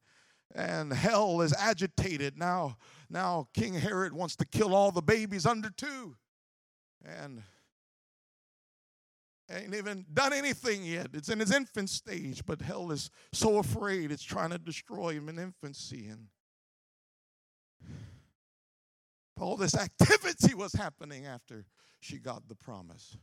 and 0.55 0.93
hell 0.93 1.41
is 1.41 1.55
agitated 1.55 2.39
now 2.39 2.77
now 3.11 3.49
King 3.53 3.75
Herod 3.75 4.13
wants 4.13 4.37
to 4.37 4.45
kill 4.45 4.75
all 4.75 4.93
the 4.93 5.03
babies 5.03 5.45
under 5.45 5.71
two. 5.71 6.17
And 7.05 7.43
ain't 9.51 9.75
even 9.75 10.07
done 10.13 10.33
anything 10.33 10.85
yet. 10.85 11.09
It's 11.13 11.29
in 11.29 11.41
his 11.41 11.53
infant 11.53 11.91
stage, 11.91 12.45
but 12.47 12.63
hell 12.63 12.91
is 12.93 13.11
so 13.33 13.59
afraid 13.59 14.13
it's 14.13 14.23
trying 14.23 14.51
to 14.51 14.59
destroy 14.59 15.15
him 15.15 15.29
in 15.29 15.39
infancy. 15.39 16.07
And 16.07 16.29
all 19.41 19.57
this 19.57 19.75
activity 19.75 20.55
was 20.55 20.73
happening 20.75 21.27
after 21.27 21.65
she 21.99 22.19
got 22.19 22.49
the 22.49 22.55
promise 22.55 23.17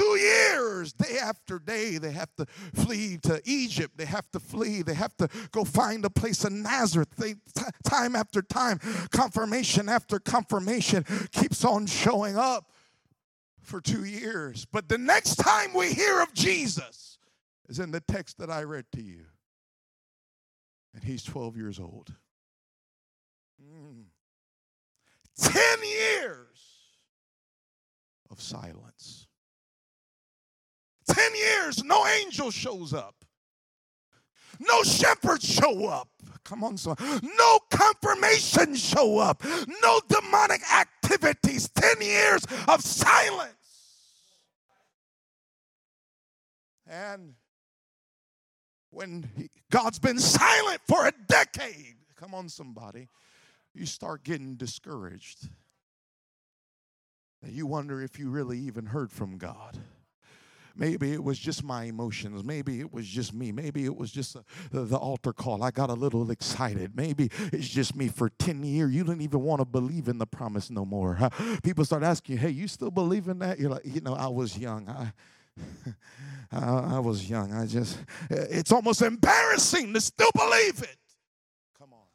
two 0.00 0.18
years, 0.18 0.92
day 0.92 1.18
after 1.18 1.58
day, 1.58 1.98
they 1.98 2.12
have 2.12 2.34
to 2.36 2.46
flee 2.74 3.18
to 3.18 3.40
Egypt. 3.44 3.96
They 3.96 4.06
have 4.06 4.30
to 4.30 4.40
flee. 4.40 4.82
They 4.82 4.94
have 4.94 5.16
to 5.18 5.28
go 5.52 5.64
find 5.64 6.04
a 6.04 6.10
place 6.10 6.44
in 6.44 6.62
Nazareth. 6.62 7.10
They, 7.16 7.34
t- 7.34 7.62
time 7.84 8.16
after 8.16 8.40
time, 8.40 8.78
confirmation 9.10 9.88
after 9.88 10.18
confirmation 10.18 11.04
keeps 11.32 11.64
on 11.64 11.86
showing 11.86 12.36
up 12.36 12.70
for 13.60 13.80
two 13.80 14.04
years. 14.04 14.64
But 14.64 14.88
the 14.88 14.98
next 14.98 15.36
time 15.36 15.74
we 15.74 15.92
hear 15.92 16.20
of 16.22 16.32
Jesus 16.32 17.18
is 17.68 17.78
in 17.78 17.90
the 17.90 18.00
text 18.00 18.38
that 18.38 18.50
I 18.50 18.62
read 18.64 18.86
to 18.92 19.02
you. 19.02 19.26
And 20.94 21.04
he's 21.04 21.22
12 21.22 21.56
years 21.56 21.78
old. 21.78 22.14
Mm. 23.62 24.04
10 25.38 25.54
years 25.84 26.58
of 28.30 28.40
silence. 28.40 29.28
10 31.10 31.34
years, 31.34 31.84
no 31.84 32.06
angel 32.06 32.50
shows 32.50 32.94
up. 32.94 33.14
No 34.60 34.82
shepherds 34.82 35.44
show 35.44 35.86
up. 35.86 36.08
Come 36.44 36.64
on, 36.64 36.76
son. 36.76 36.96
No 37.22 37.58
confirmation 37.70 38.74
show 38.74 39.18
up. 39.18 39.42
No 39.82 40.00
demonic 40.08 40.60
activities. 40.72 41.68
10 41.68 42.00
years 42.00 42.44
of 42.68 42.82
silence. 42.82 43.54
And 46.86 47.34
when 48.90 49.30
he, 49.36 49.48
God's 49.70 49.98
been 49.98 50.18
silent 50.18 50.80
for 50.86 51.06
a 51.06 51.12
decade, 51.28 51.96
come 52.16 52.34
on, 52.34 52.48
somebody, 52.48 53.08
you 53.72 53.86
start 53.86 54.24
getting 54.24 54.56
discouraged. 54.56 55.48
And 57.42 57.52
you 57.52 57.66
wonder 57.66 58.02
if 58.02 58.18
you 58.18 58.28
really 58.28 58.58
even 58.58 58.86
heard 58.86 59.10
from 59.12 59.38
God. 59.38 59.78
Maybe 60.76 61.12
it 61.12 61.22
was 61.22 61.38
just 61.38 61.64
my 61.64 61.84
emotions. 61.84 62.44
Maybe 62.44 62.80
it 62.80 62.92
was 62.92 63.06
just 63.06 63.34
me. 63.34 63.52
Maybe 63.52 63.84
it 63.84 63.96
was 63.96 64.10
just 64.10 64.36
uh, 64.36 64.40
the, 64.70 64.84
the 64.84 64.96
altar 64.96 65.32
call. 65.32 65.62
I 65.62 65.70
got 65.70 65.90
a 65.90 65.94
little 65.94 66.30
excited. 66.30 66.96
Maybe 66.96 67.30
it's 67.52 67.68
just 67.68 67.96
me 67.96 68.08
for 68.08 68.30
10 68.30 68.62
years. 68.62 68.92
You 68.94 69.04
didn't 69.04 69.22
even 69.22 69.40
want 69.40 69.60
to 69.60 69.64
believe 69.64 70.08
in 70.08 70.18
the 70.18 70.26
promise 70.26 70.70
no 70.70 70.84
more. 70.84 71.14
Huh? 71.14 71.30
People 71.62 71.84
start 71.84 72.02
asking 72.02 72.34
you, 72.34 72.40
hey, 72.40 72.50
you 72.50 72.68
still 72.68 72.90
believe 72.90 73.28
in 73.28 73.38
that? 73.40 73.58
You're 73.58 73.70
like, 73.70 73.84
you 73.84 74.00
know, 74.00 74.14
I 74.14 74.28
was 74.28 74.56
young. 74.56 74.88
I, 74.88 75.12
I, 76.52 76.96
I 76.96 76.98
was 76.98 77.28
young. 77.28 77.52
I 77.52 77.66
just, 77.66 77.98
eh, 78.30 78.46
it's 78.50 78.72
almost 78.72 79.02
embarrassing 79.02 79.92
to 79.94 80.00
still 80.00 80.30
believe 80.34 80.82
it. 80.82 80.96
Come 81.78 81.92
on. 81.92 82.06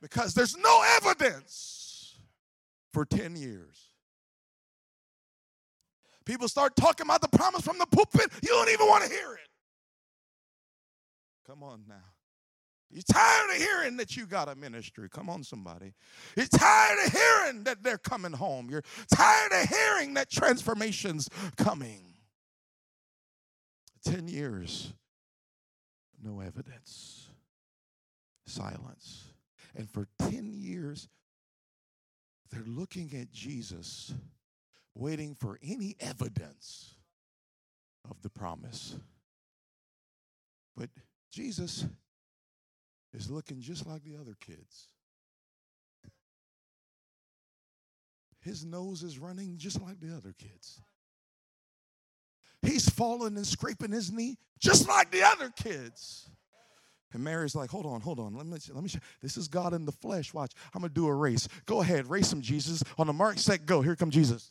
Because 0.00 0.34
there's 0.34 0.56
no 0.56 0.84
evidence 0.96 2.16
for 2.92 3.04
10 3.04 3.36
years. 3.36 3.91
People 6.24 6.48
start 6.48 6.76
talking 6.76 7.06
about 7.06 7.20
the 7.20 7.36
promise 7.36 7.62
from 7.62 7.78
the 7.78 7.86
pulpit, 7.86 8.30
you 8.42 8.48
don't 8.48 8.70
even 8.70 8.86
want 8.86 9.04
to 9.04 9.10
hear 9.10 9.34
it. 9.34 9.48
Come 11.46 11.62
on 11.62 11.84
now. 11.88 12.12
You're 12.90 13.02
tired 13.10 13.50
of 13.50 13.56
hearing 13.56 13.96
that 13.96 14.16
you 14.16 14.26
got 14.26 14.48
a 14.48 14.54
ministry. 14.54 15.08
Come 15.08 15.30
on, 15.30 15.42
somebody. 15.42 15.94
You're 16.36 16.46
tired 16.46 16.98
of 17.06 17.12
hearing 17.12 17.64
that 17.64 17.82
they're 17.82 17.96
coming 17.96 18.32
home. 18.32 18.68
You're 18.70 18.84
tired 19.12 19.52
of 19.52 19.68
hearing 19.68 20.14
that 20.14 20.30
transformation's 20.30 21.28
coming. 21.56 22.04
10 24.04 24.28
years, 24.28 24.92
no 26.22 26.40
evidence, 26.40 27.28
silence. 28.46 29.24
And 29.74 29.88
for 29.88 30.06
10 30.18 30.52
years, 30.52 31.08
they're 32.50 32.62
looking 32.66 33.10
at 33.18 33.32
Jesus 33.32 34.12
waiting 34.94 35.34
for 35.34 35.58
any 35.62 35.96
evidence 36.00 36.94
of 38.08 38.20
the 38.22 38.30
promise. 38.30 38.96
But 40.76 40.90
Jesus 41.30 41.86
is 43.14 43.30
looking 43.30 43.60
just 43.60 43.86
like 43.86 44.04
the 44.04 44.16
other 44.16 44.36
kids. 44.40 44.88
His 48.40 48.64
nose 48.64 49.02
is 49.02 49.18
running 49.18 49.56
just 49.56 49.80
like 49.80 50.00
the 50.00 50.14
other 50.16 50.34
kids. 50.36 50.80
He's 52.62 52.88
falling 52.88 53.36
and 53.36 53.46
scraping 53.46 53.92
his 53.92 54.12
knee 54.12 54.36
just 54.58 54.88
like 54.88 55.10
the 55.10 55.22
other 55.22 55.50
kids. 55.50 56.28
And 57.12 57.22
Mary's 57.22 57.54
like, 57.54 57.70
hold 57.70 57.84
on, 57.84 58.00
hold 58.00 58.18
on. 58.18 58.34
Let 58.34 58.46
me, 58.46 58.58
let 58.72 58.82
me. 58.82 58.90
This 59.20 59.36
is 59.36 59.46
God 59.46 59.74
in 59.74 59.84
the 59.84 59.92
flesh. 59.92 60.32
Watch. 60.32 60.52
I'm 60.74 60.80
going 60.80 60.90
to 60.90 60.94
do 60.94 61.06
a 61.06 61.14
race. 61.14 61.46
Go 61.66 61.82
ahead, 61.82 62.08
race 62.08 62.32
him, 62.32 62.40
Jesus. 62.40 62.82
On 62.98 63.06
the 63.06 63.12
mark, 63.12 63.38
set, 63.38 63.66
go. 63.66 63.82
Here 63.82 63.96
come 63.96 64.10
Jesus. 64.10 64.50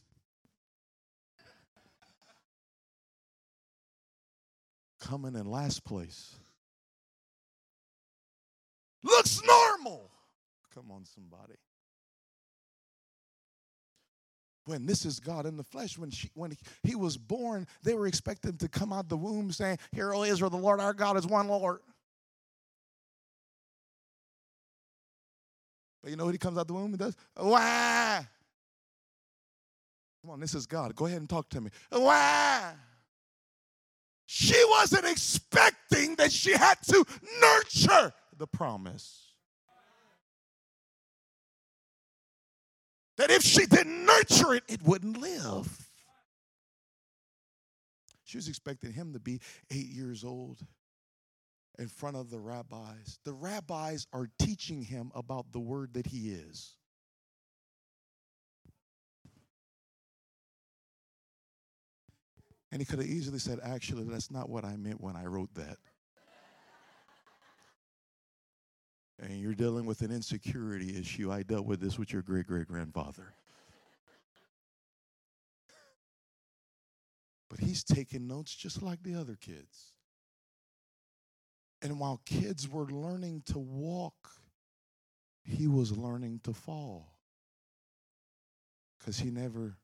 Coming 5.12 5.36
in 5.36 5.46
last 5.46 5.84
place. 5.84 6.36
Looks 9.04 9.42
normal. 9.44 10.10
Come 10.74 10.90
on, 10.90 11.04
somebody. 11.04 11.56
When 14.66 14.86
this 14.86 15.06
is 15.06 15.20
God 15.20 15.46
in 15.46 15.58
the 15.58 15.66
flesh, 15.66 15.98
when, 15.98 16.12
she, 16.12 16.30
when 16.34 16.56
he 16.84 16.96
was 16.96 17.18
born, 17.18 17.68
they 17.84 17.94
were 17.94 18.08
expecting 18.08 18.56
to 18.58 18.70
come 18.70 18.94
out 18.94 19.10
the 19.10 19.18
womb 19.18 19.52
saying, 19.52 19.80
Hear, 19.92 20.14
O 20.14 20.24
Israel, 20.24 20.50
the 20.50 20.56
Lord 20.56 20.80
our 20.80 20.94
God 20.94 21.18
is 21.18 21.28
one 21.28 21.50
Lord. 21.50 21.80
But 26.02 26.12
you 26.12 26.16
know 26.16 26.24
what 26.24 26.34
he 26.34 26.38
comes 26.38 26.58
out 26.58 26.68
the 26.68 26.74
womb 26.74 26.92
and 26.92 27.00
does? 27.00 27.18
Why? 27.36 28.26
Come 30.22 30.32
on, 30.32 30.40
this 30.40 30.56
is 30.56 30.66
God. 30.66 30.96
Go 30.96 31.08
ahead 31.08 31.20
and 31.20 31.30
talk 31.30 31.50
to 31.50 31.60
me. 31.60 31.70
Why? 31.90 32.76
She 34.34 34.56
wasn't 34.70 35.04
expecting 35.04 36.16
that 36.16 36.32
she 36.32 36.54
had 36.54 36.76
to 36.84 37.04
nurture 37.42 38.14
the 38.38 38.48
promise. 38.48 39.34
That 43.18 43.30
if 43.30 43.44
she 43.44 43.66
didn't 43.66 44.06
nurture 44.06 44.54
it, 44.54 44.64
it 44.70 44.82
wouldn't 44.84 45.18
live. 45.18 45.90
She 48.24 48.38
was 48.38 48.48
expecting 48.48 48.94
him 48.94 49.12
to 49.12 49.20
be 49.20 49.42
eight 49.70 49.90
years 49.90 50.24
old 50.24 50.66
in 51.78 51.90
front 51.90 52.16
of 52.16 52.30
the 52.30 52.40
rabbis. 52.40 53.20
The 53.26 53.34
rabbis 53.34 54.08
are 54.14 54.30
teaching 54.40 54.82
him 54.82 55.12
about 55.14 55.52
the 55.52 55.60
word 55.60 55.94
that 55.96 56.08
he 56.08 56.30
is. 56.30 56.78
And 62.72 62.82
he 62.82 62.86
could 62.86 63.00
have 63.00 63.08
easily 63.08 63.40
said, 63.40 63.60
Actually, 63.62 64.06
that's 64.06 64.32
not 64.32 64.50
what 64.50 64.64
I 64.64 64.78
meant 64.78 65.02
when 65.02 65.16
I 65.16 65.26
wrote 65.26 65.54
that. 65.56 65.78
and 69.20 69.40
you're 69.40 69.54
dealing 69.54 69.86
with 69.86 70.02
an 70.02 70.12
insecurity 70.12 70.98
issue. 70.98 71.32
I 71.32 71.44
dealt 71.44 71.66
with 71.66 71.80
this 71.80 72.00
with 72.00 72.14
your 72.14 72.22
great 72.22 72.48
great 72.48 72.68
grandfather. 72.68 73.34
But 77.50 77.60
he's 77.60 77.84
taking 77.84 78.28
notes 78.28 78.56
just 78.56 78.82
like 78.82 79.04
the 79.04 79.16
other 79.16 79.36
kids. 79.36 79.94
And 81.82 82.00
while 82.00 82.22
kids 82.26 82.70
were 82.70 82.86
learning 82.86 83.44
to 83.48 83.60
walk, 83.60 84.32
he 85.44 85.68
was 85.68 85.98
learning 85.98 86.42
to 86.44 86.54
fall 86.54 87.14
because 88.98 89.20
he 89.20 89.32
never 89.32 89.78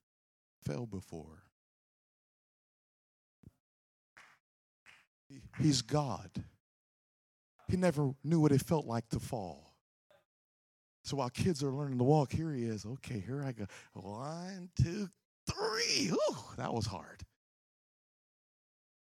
fell 0.64 0.86
before. 0.86 1.47
He's 5.60 5.82
God. 5.82 6.30
He 7.68 7.78
never 7.78 8.12
knew 8.24 8.40
what 8.40 8.52
it 8.52 8.62
felt 8.62 8.86
like 8.86 9.10
to 9.10 9.20
fall. 9.20 9.74
So 11.04 11.18
while 11.18 11.30
kids 11.30 11.64
are 11.64 11.72
learning 11.72 11.98
to 12.00 12.04
walk, 12.04 12.32
here 12.32 12.54
he 12.54 12.64
is. 12.64 12.86
Okay, 12.86 13.20
here 13.26 13.44
I 13.44 13.52
go. 13.52 13.66
One, 13.94 14.70
two, 14.82 15.10
three. 15.50 16.12
Ooh, 16.12 16.36
that 16.58 16.74
was 16.74 16.86
hard. 16.86 17.22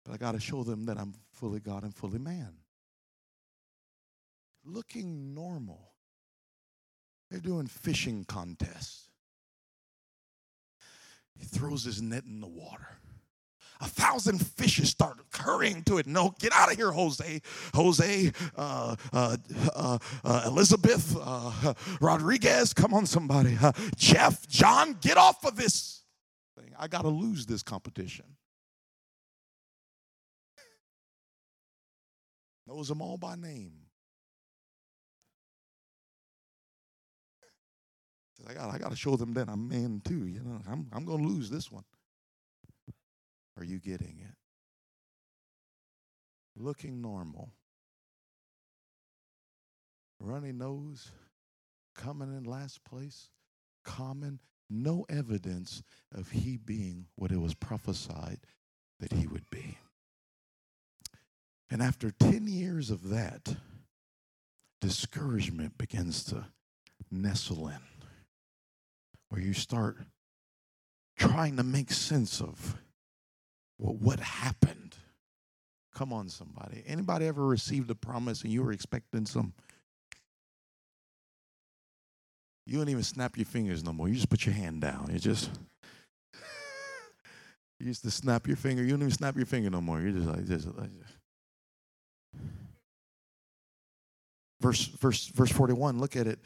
But 0.06 0.14
I 0.14 0.18
got 0.18 0.34
to 0.34 0.40
show 0.40 0.64
them 0.64 0.86
that 0.86 0.98
I'm 0.98 1.14
fully 1.34 1.60
God 1.60 1.84
and 1.84 1.94
fully 1.94 2.20
man. 2.20 2.54
Looking 4.64 5.34
normal. 5.34 5.94
They're 7.30 7.40
doing 7.40 7.68
fishing 7.68 8.26
contests. 8.26 9.10
He 11.38 11.46
throws 11.46 11.84
his 11.84 12.02
net 12.02 12.24
in 12.26 12.42
the 12.42 12.48
water 12.48 13.00
a 13.80 13.88
thousand 13.88 14.46
fishes 14.46 14.90
start 14.90 15.18
hurrying 15.34 15.84
to 15.84 15.98
it. 15.98 16.08
No, 16.08 16.36
get 16.40 16.54
out 16.54 16.72
of 16.72 16.78
here, 16.78 16.92
Jose. 16.92 17.42
Jose, 17.74 18.32
uh, 18.58 18.96
uh, 19.14 19.38
uh, 19.76 19.98
uh 20.24 20.44
Elizabeth, 20.46 21.16
uh, 21.20 21.74
Rodriguez, 22.02 22.74
come 22.74 22.94
on, 22.94 23.06
somebody. 23.06 23.58
Uh, 23.62 23.72
Jeff, 23.96 24.48
John, 24.48 24.98
get 25.02 25.18
off 25.18 25.46
of 25.46 25.56
this 25.56 26.04
thing. 26.58 26.74
I 26.78 26.88
got 26.88 27.04
to 27.04 27.10
lose 27.10 27.46
this 27.46 27.64
competition. 27.64 28.26
Knows 32.68 32.88
them 32.88 33.02
all 33.02 33.18
by 33.18 33.36
name. 33.36 33.74
I 38.48 38.54
got, 38.54 38.74
I 38.74 38.78
got 38.78 38.92
to 38.92 38.96
show 38.98 39.16
them 39.16 39.34
that 39.34 39.50
I'm 39.50 39.68
man 39.68 40.02
too. 40.04 40.28
You 40.28 40.42
know, 40.42 40.62
I'm, 40.70 40.88
I'm 40.94 41.06
going 41.06 41.22
to 41.22 41.28
lose 41.28 41.50
this 41.50 41.72
one. 41.72 41.84
Are 43.60 43.66
you 43.66 43.78
getting 43.80 44.20
it? 44.22 44.36
Looking 46.56 47.02
normal. 47.02 47.50
Runny 50.22 50.54
nose, 50.54 51.12
coming 51.94 52.30
in 52.30 52.46
last 52.46 52.86
place, 52.86 53.30
common, 53.84 54.40
no 54.70 55.06
evidence 55.10 55.84
of 56.14 56.32
he 56.32 56.56
being 56.58 57.08
what 57.16 57.32
it 57.32 57.42
was 57.42 57.54
prophesied 57.54 58.40
that 59.00 59.14
he 59.14 59.28
would 59.28 59.50
be. 59.50 59.78
And 61.70 61.82
after 61.82 62.12
10 62.12 62.48
years 62.48 62.90
of 62.90 63.10
that, 63.10 63.56
discouragement 64.80 65.78
begins 65.78 66.24
to 66.26 66.46
nestle 67.12 67.68
in, 67.68 67.82
where 69.30 69.42
you 69.42 69.54
start 69.54 69.98
trying 71.18 71.58
to 71.58 71.64
make 71.64 71.92
sense 71.92 72.42
of 72.42 72.78
well, 73.80 73.96
what 73.96 74.20
happened? 74.20 74.96
Come 75.96 76.14
on, 76.14 76.30
somebody. 76.30 76.84
Anybody 76.86 77.26
ever 77.26 77.46
received 77.46 77.90
a 77.90 77.96
promise 77.96 78.44
and 78.44 78.52
you 78.52 78.62
were 78.62 78.72
expecting 78.72 79.26
some? 79.26 79.54
You 82.66 82.78
don't 82.78 82.90
even 82.90 83.04
snap 83.04 83.38
your 83.38 83.46
fingers 83.46 83.84
no 83.84 83.94
more. 83.94 84.08
You 84.08 84.16
just 84.16 84.30
put 84.30 84.46
your 84.46 84.54
hand 84.54 84.82
down. 84.82 85.10
You 85.12 85.18
just 85.18 85.50
you 87.80 87.88
used 87.88 88.04
to 88.04 88.12
snap 88.12 88.48
your 88.48 88.58
finger. 88.58 88.84
You 88.84 88.92
don't 88.92 89.02
even 89.02 89.12
snap 89.12 89.36
your 89.36 89.46
finger 89.46 89.70
no 89.70 89.82
more. 89.82 90.00
You're 90.00 90.12
just 90.12 90.28
like 90.28 90.46
this. 90.46 90.68
Verse 94.62 94.86
verse 94.86 95.28
verse 95.28 95.52
41 95.52 96.00
look 96.00 96.18
at 96.18 96.28
it 96.28 96.40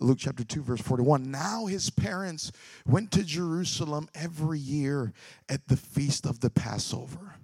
Luke 0.00 0.18
chapter 0.20 0.44
2, 0.44 0.62
verse 0.62 0.80
41. 0.80 1.30
Now 1.30 1.66
his 1.66 1.90
parents 1.90 2.52
went 2.86 3.10
to 3.12 3.24
Jerusalem 3.24 4.08
every 4.14 4.58
year 4.58 5.12
at 5.48 5.68
the 5.68 5.76
feast 5.76 6.26
of 6.26 6.40
the 6.40 6.50
Passover. 6.50 7.36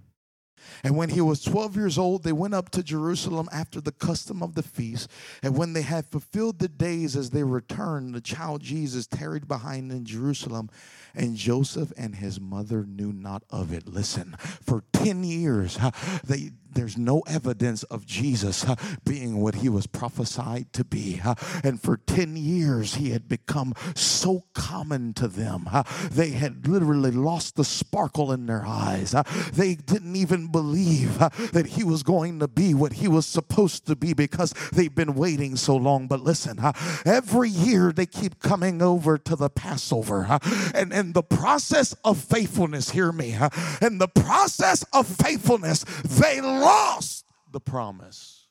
And 0.83 0.97
when 0.97 1.11
he 1.11 1.21
was 1.21 1.43
12 1.43 1.77
years 1.77 1.99
old, 1.99 2.23
they 2.23 2.33
went 2.33 2.55
up 2.55 2.71
to 2.71 2.83
Jerusalem 2.83 3.49
after 3.53 3.81
the 3.81 3.93
custom 3.93 4.43
of 4.43 4.55
the 4.55 4.63
feast. 4.63 5.11
And 5.43 5.57
when 5.57 5.73
they 5.73 5.83
had 5.83 6.07
fulfilled 6.07 6.59
the 6.59 6.69
days 6.69 7.17
as 7.17 7.31
they 7.31 7.45
returned, 7.45 8.15
the 8.15 8.21
child 8.21 8.63
Jesus 8.63 9.07
tarried 9.07 9.49
behind 9.49 9.93
in 9.93 10.05
Jerusalem, 10.05 10.71
and 11.15 11.37
Joseph 11.37 11.93
and 11.97 12.17
his 12.17 12.41
mother 12.41 12.85
knew 12.85 13.13
not 13.13 13.43
of 13.51 13.73
it. 13.73 13.87
Listen, 13.87 14.37
for 14.39 14.83
10 14.93 15.25
years, 15.25 15.79
they 16.25 16.51
there's 16.77 16.97
no 16.97 17.21
evidence 17.27 17.83
of 17.85 18.07
Jesus 18.07 18.65
being 19.05 19.41
what 19.41 19.57
he 19.57 19.69
was 19.69 19.87
prophesied 19.87 20.73
to 20.75 20.85
be. 20.85 21.21
And 21.65 21.81
for 21.81 21.97
10 21.97 22.37
years, 22.37 22.95
he 22.97 23.11
had 23.11 23.29
become 23.29 23.75
so 23.95 24.45
common 24.55 25.15
to 25.15 25.27
them. 25.27 25.69
They 26.11 26.31
had 26.31 26.69
literally 26.69 27.11
lost 27.11 27.57
the 27.57 27.65
sparkle 27.65 28.31
in 28.31 28.47
their 28.47 28.65
eyes. 28.67 29.15
They 29.53 29.75
didn't 29.75 30.17
even 30.17 30.49
believe 30.49 31.19
that 31.19 31.67
he 31.67 31.83
was 31.83 32.03
going 32.03 32.39
to 32.41 32.49
be 32.49 32.75
what 32.75 32.93
he 32.95 33.09
was 33.09 33.27
supposed 33.27 33.87
to 33.87 33.97
be 33.97 34.13
because 34.13 34.53
they've 34.73 34.95
been 34.95 35.15
waiting 35.15 35.57
so 35.57 35.77
long. 35.77 36.07
But 36.07 36.21
listen, 36.21 36.59
every 37.05 37.49
year 37.49 37.91
they 37.91 38.07
keep 38.07 38.41
coming 38.41 38.83
over 38.83 39.17
to 39.19 39.35
the 39.35 39.49
Passover. 39.49 40.39
And 40.75 40.93
in 40.93 41.13
the 41.13 41.23
process 41.23 41.95
of 42.05 42.19
faithfulness, 42.19 42.91
hear 42.91 43.13
me, 43.13 43.37
in 43.81 43.99
the 43.99 44.09
process 44.09 44.85
of 44.93 45.07
faithfulness, 45.07 45.85
they 46.05 46.41
lost 46.67 47.25
the 47.53 47.61
promise 47.61 48.47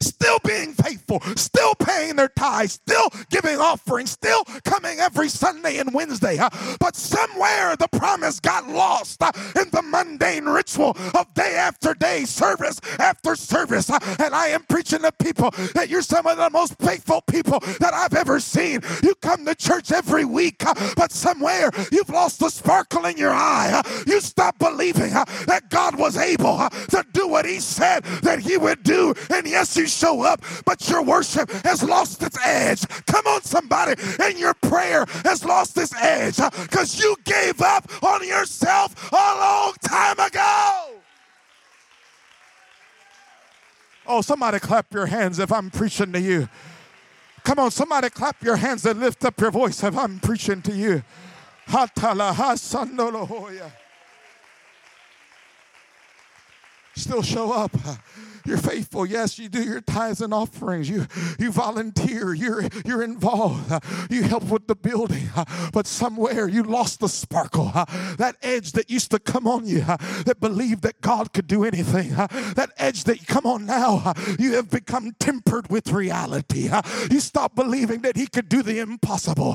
still 0.00 0.38
being 0.44 0.72
faithful, 0.72 1.20
still 1.36 1.74
paying 1.74 2.16
their 2.16 2.28
tithes, 2.28 2.74
still 2.74 3.08
giving 3.30 3.58
offerings, 3.58 4.10
still 4.10 4.44
coming 4.64 4.98
every 5.00 5.28
Sunday 5.28 5.78
and 5.78 5.92
Wednesday. 5.94 6.38
But 6.80 6.96
somewhere 6.96 7.76
the 7.76 7.88
promise 7.88 8.40
got 8.40 8.68
lost 8.68 9.22
in 9.56 9.70
the 9.70 9.82
mundane 9.82 10.46
ritual 10.46 10.96
of 11.14 11.32
day 11.34 11.54
after 11.56 11.94
day, 11.94 12.24
service 12.24 12.80
after 12.98 13.36
service. 13.36 13.90
And 13.90 14.34
I 14.34 14.48
am 14.48 14.64
preaching 14.68 15.00
to 15.00 15.12
people 15.12 15.50
that 15.74 15.88
you're 15.88 16.02
some 16.02 16.26
of 16.26 16.36
the 16.36 16.50
most 16.50 16.76
faithful 16.78 17.22
people 17.22 17.60
that 17.80 17.94
I've 17.94 18.14
ever 18.14 18.40
seen. 18.40 18.80
You 19.02 19.14
come 19.16 19.44
to 19.46 19.54
church 19.54 19.92
every 19.92 20.24
week, 20.24 20.62
but 20.96 21.12
somewhere 21.12 21.70
you've 21.92 22.10
lost 22.10 22.40
the 22.40 22.50
sparkle 22.50 23.06
in 23.06 23.16
your 23.16 23.32
eye. 23.32 23.82
You 24.06 24.20
stop 24.20 24.58
believing 24.58 25.12
that 25.12 25.67
was 26.08 26.16
able 26.16 26.58
uh, 26.58 26.70
to 26.70 27.04
do 27.12 27.28
what 27.28 27.44
He 27.44 27.60
said 27.60 28.02
that 28.22 28.38
He 28.38 28.56
would 28.56 28.82
do. 28.82 29.12
And 29.30 29.46
yes, 29.46 29.76
you 29.76 29.86
show 29.86 30.22
up, 30.22 30.42
but 30.64 30.88
your 30.88 31.02
worship 31.02 31.50
has 31.64 31.82
lost 31.82 32.22
its 32.22 32.38
edge. 32.44 32.88
Come 33.06 33.26
on, 33.26 33.42
somebody, 33.42 34.00
and 34.18 34.38
your 34.38 34.54
prayer 34.54 35.04
has 35.24 35.44
lost 35.44 35.76
its 35.76 35.94
edge 35.94 36.40
uh, 36.40 36.48
because 36.62 36.98
you 36.98 37.14
gave 37.24 37.60
up 37.60 37.84
on 38.02 38.26
yourself 38.26 39.12
a 39.12 39.14
long 39.16 39.74
time 39.82 40.18
ago. 40.18 40.94
Oh, 44.06 44.22
somebody 44.22 44.58
clap 44.58 44.94
your 44.94 45.06
hands 45.06 45.38
if 45.38 45.52
I'm 45.52 45.70
preaching 45.70 46.12
to 46.12 46.20
you. 46.20 46.48
Come 47.44 47.58
on, 47.58 47.70
somebody 47.70 48.08
clap 48.08 48.42
your 48.42 48.56
hands 48.56 48.86
and 48.86 48.98
lift 48.98 49.22
up 49.26 49.38
your 49.38 49.50
voice 49.50 49.82
if 49.84 49.96
I'm 49.96 50.18
preaching 50.20 50.62
to 50.62 50.72
you. 50.72 51.02
Still 56.98 57.22
show 57.22 57.52
up. 57.52 57.70
You're 58.44 58.58
faithful. 58.58 59.06
Yes, 59.06 59.38
you 59.38 59.48
do 59.48 59.62
your 59.62 59.80
tithes 59.80 60.20
and 60.20 60.32
offerings. 60.32 60.88
You 60.88 61.06
you 61.38 61.50
volunteer. 61.52 62.34
You're 62.34 62.68
you're 62.84 63.02
involved. 63.02 63.72
You 64.10 64.22
help 64.22 64.44
with 64.44 64.66
the 64.66 64.76
building. 64.76 65.28
But 65.72 65.86
somewhere 65.86 66.48
you 66.48 66.62
lost 66.62 67.00
the 67.00 67.08
sparkle. 67.08 67.72
That 68.18 68.36
edge 68.42 68.72
that 68.72 68.90
used 68.90 69.10
to 69.10 69.18
come 69.18 69.46
on 69.46 69.66
you 69.66 69.80
that 69.80 70.38
believed 70.40 70.82
that 70.82 71.00
God 71.00 71.32
could 71.32 71.46
do 71.46 71.64
anything. 71.64 72.10
That 72.10 72.70
edge 72.78 73.04
that 73.04 73.26
come 73.26 73.46
on 73.46 73.66
now, 73.66 74.12
you 74.38 74.54
have 74.54 74.70
become 74.70 75.12
tempered 75.18 75.70
with 75.70 75.92
reality. 75.92 76.70
You 77.10 77.20
stop 77.20 77.54
believing 77.54 78.02
that 78.02 78.16
He 78.16 78.26
could 78.26 78.48
do 78.48 78.62
the 78.62 78.80
impossible 78.80 79.54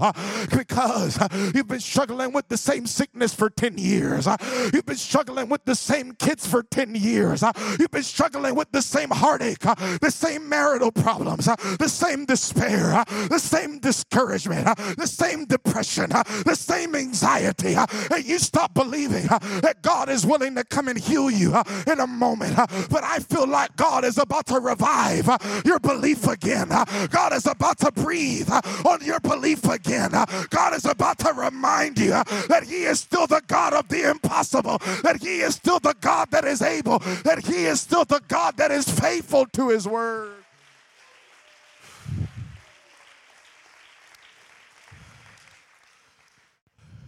because 0.51 1.17
you've 1.53 1.67
been 1.67 1.79
struggling 1.79 2.31
with 2.33 2.47
the 2.49 2.57
same 2.57 2.87
sickness 2.87 3.33
for 3.33 3.49
10 3.49 3.77
years. 3.77 4.27
You've 4.73 4.85
been 4.85 4.95
struggling 4.95 5.49
with 5.49 5.65
the 5.65 5.75
same 5.75 6.13
kids 6.13 6.45
for 6.45 6.63
10 6.63 6.95
years. 6.95 7.43
You've 7.79 7.91
been 7.91 8.03
struggling 8.03 8.55
with 8.55 8.71
the 8.71 8.81
same 8.83 9.09
heartache, 9.09 9.65
uh, 9.65 9.75
the 10.01 10.11
same 10.11 10.47
marital 10.47 10.91
problems, 10.91 11.47
uh, 11.47 11.55
the 11.79 11.89
same 11.89 12.25
despair, 12.25 12.93
uh, 12.93 13.03
the 13.29 13.39
same 13.39 13.79
discouragement, 13.79 14.67
uh, 14.67 14.75
the 14.97 15.07
same 15.07 15.45
depression, 15.45 16.11
uh, 16.11 16.23
the 16.45 16.55
same 16.55 16.95
anxiety. 16.95 17.75
Uh, 17.75 17.85
and 18.11 18.25
you 18.25 18.37
stop 18.39 18.73
believing 18.73 19.25
that 19.27 19.77
God 19.81 20.09
is 20.09 20.25
willing 20.25 20.55
to 20.55 20.63
come 20.63 20.87
and 20.87 20.99
heal 20.99 21.31
you 21.31 21.55
in 21.87 21.99
a 21.99 22.07
moment. 22.07 22.55
But 22.89 23.03
I 23.03 23.19
feel 23.19 23.47
like 23.47 23.75
God 23.75 24.03
is 24.03 24.17
about 24.17 24.45
to 24.47 24.59
revive 24.59 25.29
your 25.65 25.79
belief 25.79 26.27
again. 26.27 26.69
God 27.09 27.33
is 27.33 27.45
about 27.45 27.79
to 27.79 27.91
breathe 27.91 28.49
on 28.49 28.99
your 29.01 29.19
belief 29.19 29.65
again. 29.65 30.11
God 30.49 30.73
is 30.73 30.85
about 30.85 31.19
to 31.19 31.33
remind 31.33 31.97
you 31.99 32.11
that 32.11 32.63
He 32.65 32.83
is 32.83 32.99
still 32.99 33.27
the 33.27 33.41
God 33.47 33.73
of 33.73 33.87
the 33.87 34.09
impossible, 34.09 34.77
that 35.03 35.17
He 35.21 35.41
is 35.41 35.55
still 35.55 35.79
the 35.79 35.95
God 36.01 36.31
that 36.31 36.45
is 36.45 36.61
able, 36.61 36.99
that 37.23 37.45
He 37.45 37.65
is 37.65 37.81
still 37.81 38.05
the 38.05 38.21
God 38.27 38.57
that 38.57 38.62
is 38.71 38.87
faithful 38.87 39.45
to 39.47 39.69
his 39.69 39.87
word. 39.87 40.31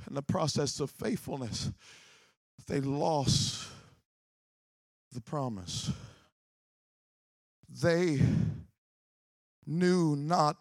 In 0.07 0.13
the 0.13 0.21
process 0.21 0.79
of 0.79 0.91
faithfulness, 0.91 1.71
they 2.67 2.79
lost 2.79 3.67
the 5.11 5.21
promise. 5.21 5.91
They 7.69 8.21
knew 9.65 10.15
not 10.15 10.57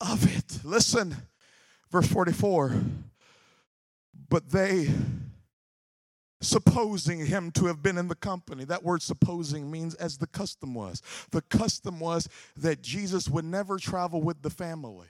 of 0.00 0.26
it. 0.36 0.64
Listen, 0.64 1.16
verse 1.90 2.06
44. 2.08 2.74
But 4.28 4.50
they 4.50 4.90
supposing 6.40 7.24
him 7.26 7.50
to 7.52 7.66
have 7.66 7.82
been 7.82 7.98
in 7.98 8.08
the 8.08 8.14
company. 8.14 8.64
That 8.64 8.84
word 8.84 9.02
supposing 9.02 9.70
means 9.70 9.94
as 9.94 10.18
the 10.18 10.26
custom 10.26 10.74
was. 10.74 11.02
The 11.30 11.42
custom 11.42 11.98
was 12.00 12.28
that 12.56 12.82
Jesus 12.82 13.28
would 13.28 13.44
never 13.44 13.78
travel 13.78 14.22
with 14.22 14.42
the 14.42 14.50
family, 14.50 15.08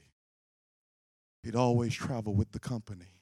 he'd 1.43 1.57
always 1.57 1.95
travel 1.95 2.35
with 2.35 2.53
the 2.53 2.61
company 2.61 3.16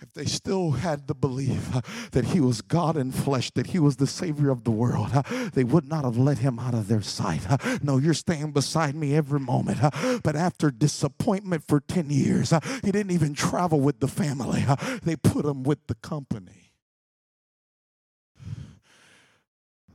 if 0.00 0.12
they 0.14 0.24
still 0.24 0.72
had 0.72 1.06
the 1.06 1.14
belief 1.14 2.10
that 2.12 2.26
he 2.26 2.40
was 2.40 2.62
God 2.62 2.96
in 2.96 3.12
flesh, 3.12 3.50
that 3.52 3.68
he 3.68 3.78
was 3.78 3.96
the 3.96 4.06
Savior 4.06 4.50
of 4.50 4.64
the 4.64 4.70
world, 4.70 5.10
they 5.52 5.64
would 5.64 5.86
not 5.86 6.04
have 6.04 6.16
let 6.16 6.38
him 6.38 6.58
out 6.58 6.74
of 6.74 6.88
their 6.88 7.02
sight. 7.02 7.42
No, 7.82 7.98
you're 7.98 8.14
staying 8.14 8.52
beside 8.52 8.94
me 8.94 9.14
every 9.14 9.40
moment. 9.40 9.78
But 10.22 10.36
after 10.36 10.70
disappointment 10.70 11.64
for 11.66 11.80
10 11.80 12.10
years, 12.10 12.52
he 12.82 12.92
didn't 12.92 13.12
even 13.12 13.34
travel 13.34 13.80
with 13.80 14.00
the 14.00 14.08
family, 14.08 14.64
they 15.02 15.16
put 15.16 15.44
him 15.44 15.62
with 15.62 15.86
the 15.86 15.94
company. 15.96 16.72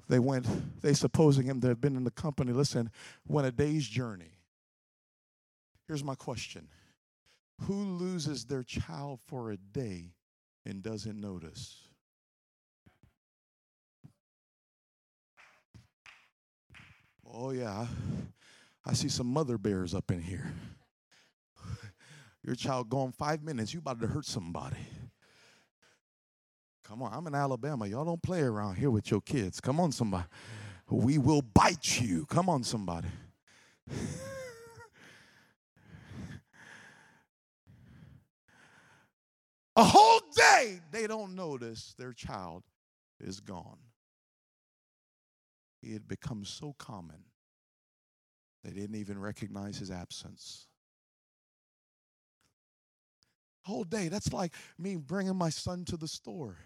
They 0.07 0.19
went, 0.19 0.81
they 0.81 0.93
supposing 0.93 1.47
him 1.47 1.61
to 1.61 1.67
have 1.69 1.81
been 1.81 1.95
in 1.95 2.03
the 2.03 2.11
company, 2.11 2.51
listen, 2.51 2.91
went 3.27 3.47
a 3.47 3.51
day's 3.51 3.87
journey. 3.87 4.37
Here's 5.87 6.03
my 6.03 6.15
question 6.15 6.67
who 7.61 7.73
loses 7.73 8.45
their 8.45 8.63
child 8.63 9.19
for 9.25 9.51
a 9.51 9.57
day 9.57 10.13
and 10.65 10.81
doesn't 10.81 11.19
notice? 11.19 11.87
Oh, 17.31 17.51
yeah. 17.51 17.87
I 18.85 18.93
see 18.93 19.09
some 19.09 19.27
mother 19.27 19.57
bears 19.57 19.93
up 19.93 20.11
in 20.11 20.21
here. 20.21 20.53
Your 22.43 22.55
child 22.55 22.89
gone 22.89 23.11
five 23.11 23.41
minutes, 23.41 23.73
you 23.73 23.79
about 23.79 23.99
to 24.01 24.07
hurt 24.07 24.25
somebody. 24.25 24.77
Come 26.83 27.01
on, 27.01 27.11
I'm 27.11 27.25
in 27.25 27.33
Alabama. 27.33 27.87
Y'all 27.87 28.05
don't 28.05 28.21
play 28.21 28.41
around 28.41 28.75
here 28.75 28.91
with 28.91 29.09
your 29.09 29.21
kids. 29.21 29.59
Come 29.59 29.79
on, 29.79 29.91
somebody. 29.91 30.25
We 30.87 31.17
will 31.17 31.41
bite 31.41 31.99
you. 31.99 32.27
Come 32.27 32.47
on, 32.47 32.63
somebody. 32.63 33.07
A 39.75 39.83
whole 39.83 40.21
day, 40.35 40.79
they 40.91 41.05
don't 41.07 41.35
notice 41.35 41.95
their 41.97 42.13
child 42.13 42.63
is 43.19 43.39
gone. 43.39 43.79
He 45.81 45.93
had 45.93 46.07
become 46.07 46.45
so 46.45 46.73
common, 46.79 47.25
they 48.63 48.71
didn't 48.71 48.95
even 48.95 49.19
recognize 49.19 49.77
his 49.77 49.91
absence. 49.91 50.67
Whole 53.63 53.83
day, 53.83 54.07
that's 54.07 54.31
like 54.31 54.53
me 54.77 54.95
bringing 54.95 55.35
my 55.35 55.49
son 55.49 55.85
to 55.85 55.97
the 55.97 56.07
store. 56.07 56.57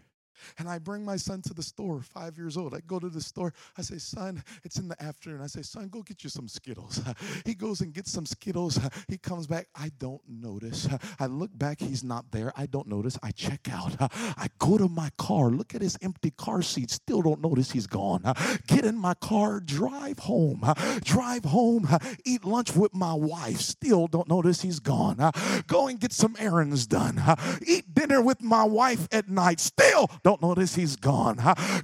And 0.57 0.67
I 0.69 0.79
bring 0.79 1.05
my 1.05 1.15
son 1.15 1.41
to 1.43 1.53
the 1.53 1.63
store, 1.63 2.01
five 2.01 2.37
years 2.37 2.57
old. 2.57 2.73
I 2.73 2.81
go 2.85 2.99
to 2.99 3.09
the 3.09 3.21
store. 3.21 3.53
I 3.77 3.81
say, 3.81 3.97
son, 3.97 4.43
it's 4.63 4.77
in 4.77 4.87
the 4.87 5.01
afternoon. 5.01 5.41
I 5.41 5.47
say, 5.47 5.61
son, 5.61 5.87
go 5.89 6.01
get 6.01 6.23
you 6.23 6.29
some 6.29 6.47
Skittles. 6.47 7.01
He 7.45 7.53
goes 7.53 7.81
and 7.81 7.93
gets 7.93 8.11
some 8.11 8.25
Skittles. 8.25 8.79
He 9.07 9.17
comes 9.17 9.47
back. 9.47 9.67
I 9.75 9.91
don't 9.97 10.21
notice. 10.27 10.87
I 11.19 11.25
look 11.25 11.49
back. 11.57 11.79
He's 11.79 12.03
not 12.03 12.31
there. 12.31 12.51
I 12.55 12.65
don't 12.65 12.87
notice. 12.87 13.17
I 13.23 13.31
check 13.31 13.67
out. 13.71 13.95
I 13.99 14.47
go 14.59 14.77
to 14.77 14.87
my 14.87 15.09
car. 15.17 15.49
Look 15.49 15.73
at 15.75 15.81
his 15.81 15.97
empty 16.01 16.31
car 16.31 16.61
seat. 16.61 16.91
Still 16.91 17.21
don't 17.21 17.41
notice 17.41 17.71
he's 17.71 17.87
gone. 17.87 18.23
Get 18.67 18.85
in 18.85 18.97
my 18.97 19.13
car. 19.15 19.59
Drive 19.59 20.19
home. 20.19 20.63
Drive 21.03 21.45
home. 21.45 21.87
Eat 22.25 22.45
lunch 22.45 22.75
with 22.75 22.93
my 22.93 23.13
wife. 23.13 23.61
Still 23.61 24.07
don't 24.07 24.27
notice 24.29 24.61
he's 24.61 24.79
gone. 24.79 25.31
Go 25.67 25.87
and 25.87 25.99
get 25.99 26.11
some 26.11 26.35
errands 26.39 26.87
done. 26.87 27.21
Eat 27.65 27.93
dinner 27.93 28.21
with 28.21 28.41
my 28.41 28.63
wife 28.63 29.07
at 29.11 29.29
night. 29.29 29.59
Still 29.59 30.09
don't 30.23 30.28
notice 30.41 30.75
he's 30.75 30.95
gone. 30.95 31.37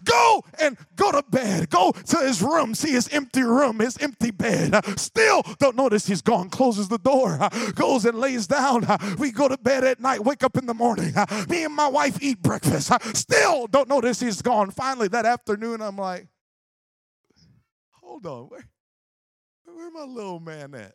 Go 0.03 0.43
and 0.59 0.77
go 0.95 1.11
to 1.11 1.23
bed. 1.29 1.69
Go 1.69 1.91
to 1.91 2.17
his 2.17 2.41
room, 2.41 2.75
see 2.75 2.91
his 2.91 3.07
empty 3.09 3.43
room, 3.43 3.79
his 3.79 3.97
empty 3.97 4.31
bed. 4.31 4.75
Still 4.97 5.43
don't 5.59 5.75
notice 5.75 6.07
he's 6.07 6.21
gone. 6.21 6.49
Closes 6.49 6.87
the 6.87 6.97
door, 6.97 7.39
goes 7.75 8.05
and 8.05 8.17
lays 8.19 8.47
down. 8.47 8.85
We 9.17 9.31
go 9.31 9.47
to 9.47 9.57
bed 9.57 9.83
at 9.83 9.99
night, 9.99 10.23
wake 10.23 10.43
up 10.43 10.57
in 10.57 10.65
the 10.65 10.73
morning. 10.73 11.13
Me 11.49 11.63
and 11.63 11.73
my 11.73 11.87
wife 11.87 12.17
eat 12.21 12.41
breakfast. 12.41 12.91
Still 13.15 13.67
don't 13.67 13.89
notice 13.89 14.19
he's 14.19 14.41
gone. 14.41 14.71
Finally, 14.71 15.09
that 15.09 15.25
afternoon, 15.25 15.81
I'm 15.81 15.97
like, 15.97 16.27
hold 17.91 18.25
on, 18.25 18.43
where, 18.49 18.67
where 19.65 19.91
my 19.91 20.03
little 20.03 20.39
man 20.39 20.73
at? 20.75 20.93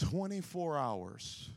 24 0.00 0.78
hours 0.78 1.50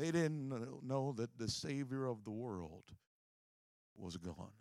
they 0.00 0.10
didn't 0.10 0.48
know 0.82 1.12
that 1.18 1.36
the 1.36 1.46
Savior 1.46 2.06
of 2.06 2.24
the 2.24 2.30
world 2.30 2.84
was 3.94 4.16
gone 4.16 4.54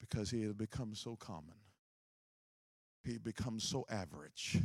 because 0.00 0.30
he 0.30 0.42
had 0.42 0.58
become 0.58 0.96
so 0.96 1.14
common. 1.14 1.54
He 3.04 3.12
had 3.12 3.22
become 3.22 3.60
so 3.60 3.86
average. 3.88 4.58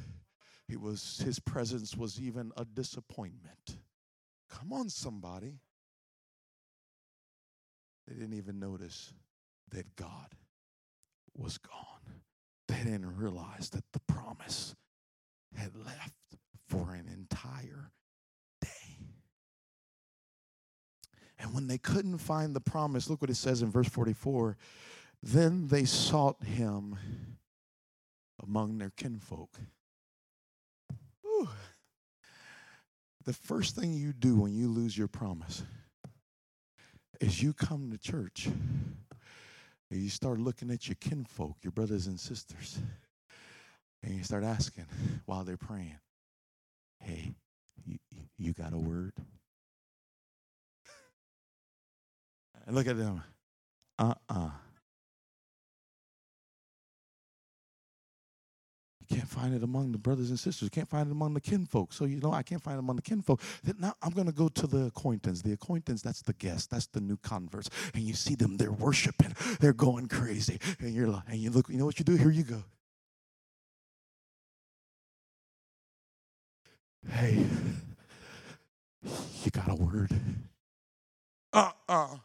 He 0.67 0.77
was 0.77 1.21
his 1.23 1.39
presence 1.39 1.95
was 1.95 2.19
even 2.19 2.51
a 2.57 2.65
disappointment. 2.65 3.77
Come 4.49 4.73
on, 4.73 4.89
somebody. 4.89 5.59
They 8.07 8.15
didn't 8.15 8.33
even 8.33 8.59
notice 8.59 9.13
that 9.69 9.95
God 9.95 10.33
was 11.37 11.59
gone. 11.59 12.15
They 12.67 12.77
didn't 12.77 13.15
realize 13.15 13.69
that 13.69 13.83
the 13.93 14.01
promise 14.11 14.75
had 15.55 15.75
left 15.75 16.15
for 16.67 16.95
an 16.95 17.07
entire 17.13 17.91
And 21.44 21.44
when 21.55 21.67
they 21.67 21.77
couldn't 21.77 22.17
find 22.17 22.53
the 22.53 22.59
promise, 22.59 23.09
look 23.09 23.21
what 23.21 23.29
it 23.29 23.35
says 23.35 23.61
in 23.61 23.71
verse 23.71 23.87
44 23.87 24.57
then 25.23 25.67
they 25.69 25.85
sought 25.85 26.43
him 26.43 26.97
among 28.43 28.77
their 28.77 28.91
kinfolk. 28.95 29.57
Whew. 31.21 31.49
The 33.23 33.33
first 33.33 33.75
thing 33.75 33.93
you 33.93 34.13
do 34.13 34.35
when 34.35 34.53
you 34.53 34.67
lose 34.67 34.95
your 34.95 35.07
promise 35.07 35.63
is 37.19 37.41
you 37.41 37.53
come 37.53 37.89
to 37.89 37.97
church 37.97 38.45
and 38.45 40.01
you 40.01 40.09
start 40.09 40.37
looking 40.37 40.69
at 40.69 40.87
your 40.87 40.97
kinfolk, 40.99 41.55
your 41.63 41.71
brothers 41.71 42.05
and 42.05 42.19
sisters, 42.19 42.77
and 44.03 44.13
you 44.13 44.23
start 44.23 44.43
asking 44.43 44.85
while 45.25 45.43
they're 45.45 45.57
praying, 45.57 45.97
Hey, 46.99 47.33
you, 47.83 47.97
you 48.37 48.53
got 48.53 48.73
a 48.73 48.77
word? 48.77 49.13
And 52.65 52.75
look 52.75 52.87
at 52.87 52.97
them. 52.97 53.23
Uh 53.99 54.13
uh-uh. 54.29 54.45
uh 54.45 54.49
You 59.07 59.17
can't 59.17 59.29
find 59.29 59.53
it 59.53 59.61
among 59.61 59.91
the 59.91 59.99
brothers 59.99 60.29
and 60.31 60.39
sisters. 60.39 60.63
You 60.63 60.69
can't 60.71 60.89
find 60.89 61.07
it 61.07 61.11
among 61.11 61.35
the 61.35 61.41
kinfolk. 61.41 61.93
So, 61.93 62.05
you 62.05 62.19
know, 62.19 62.33
I 62.33 62.41
can't 62.41 62.61
find 62.61 62.77
it 62.77 62.79
among 62.79 62.95
the 62.95 63.01
kinfolk. 63.03 63.39
Then 63.63 63.75
now 63.79 63.93
I'm 64.01 64.11
going 64.11 64.25
to 64.25 64.33
go 64.33 64.47
to 64.47 64.65
the 64.65 64.85
acquaintance. 64.85 65.43
The 65.43 65.53
acquaintance, 65.53 66.01
that's 66.01 66.23
the 66.23 66.33
guest. 66.33 66.71
That's 66.71 66.87
the 66.87 67.01
new 67.01 67.17
converts. 67.17 67.69
And 67.93 68.03
you 68.03 68.15
see 68.15 68.33
them, 68.35 68.57
they're 68.57 68.71
worshiping. 68.71 69.35
They're 69.59 69.73
going 69.73 70.07
crazy. 70.07 70.59
And 70.79 70.93
you're 70.93 71.07
like, 71.07 71.23
and 71.27 71.37
you 71.37 71.51
look, 71.51 71.69
you 71.69 71.77
know 71.77 71.85
what 71.85 71.99
you 71.99 72.05
do? 72.05 72.15
Here 72.15 72.31
you 72.31 72.43
go. 72.43 72.63
Hey, 77.07 77.45
you 79.43 79.51
got 79.51 79.69
a 79.69 79.75
word? 79.75 80.11
Uh 81.53 81.71
uh 81.87 82.15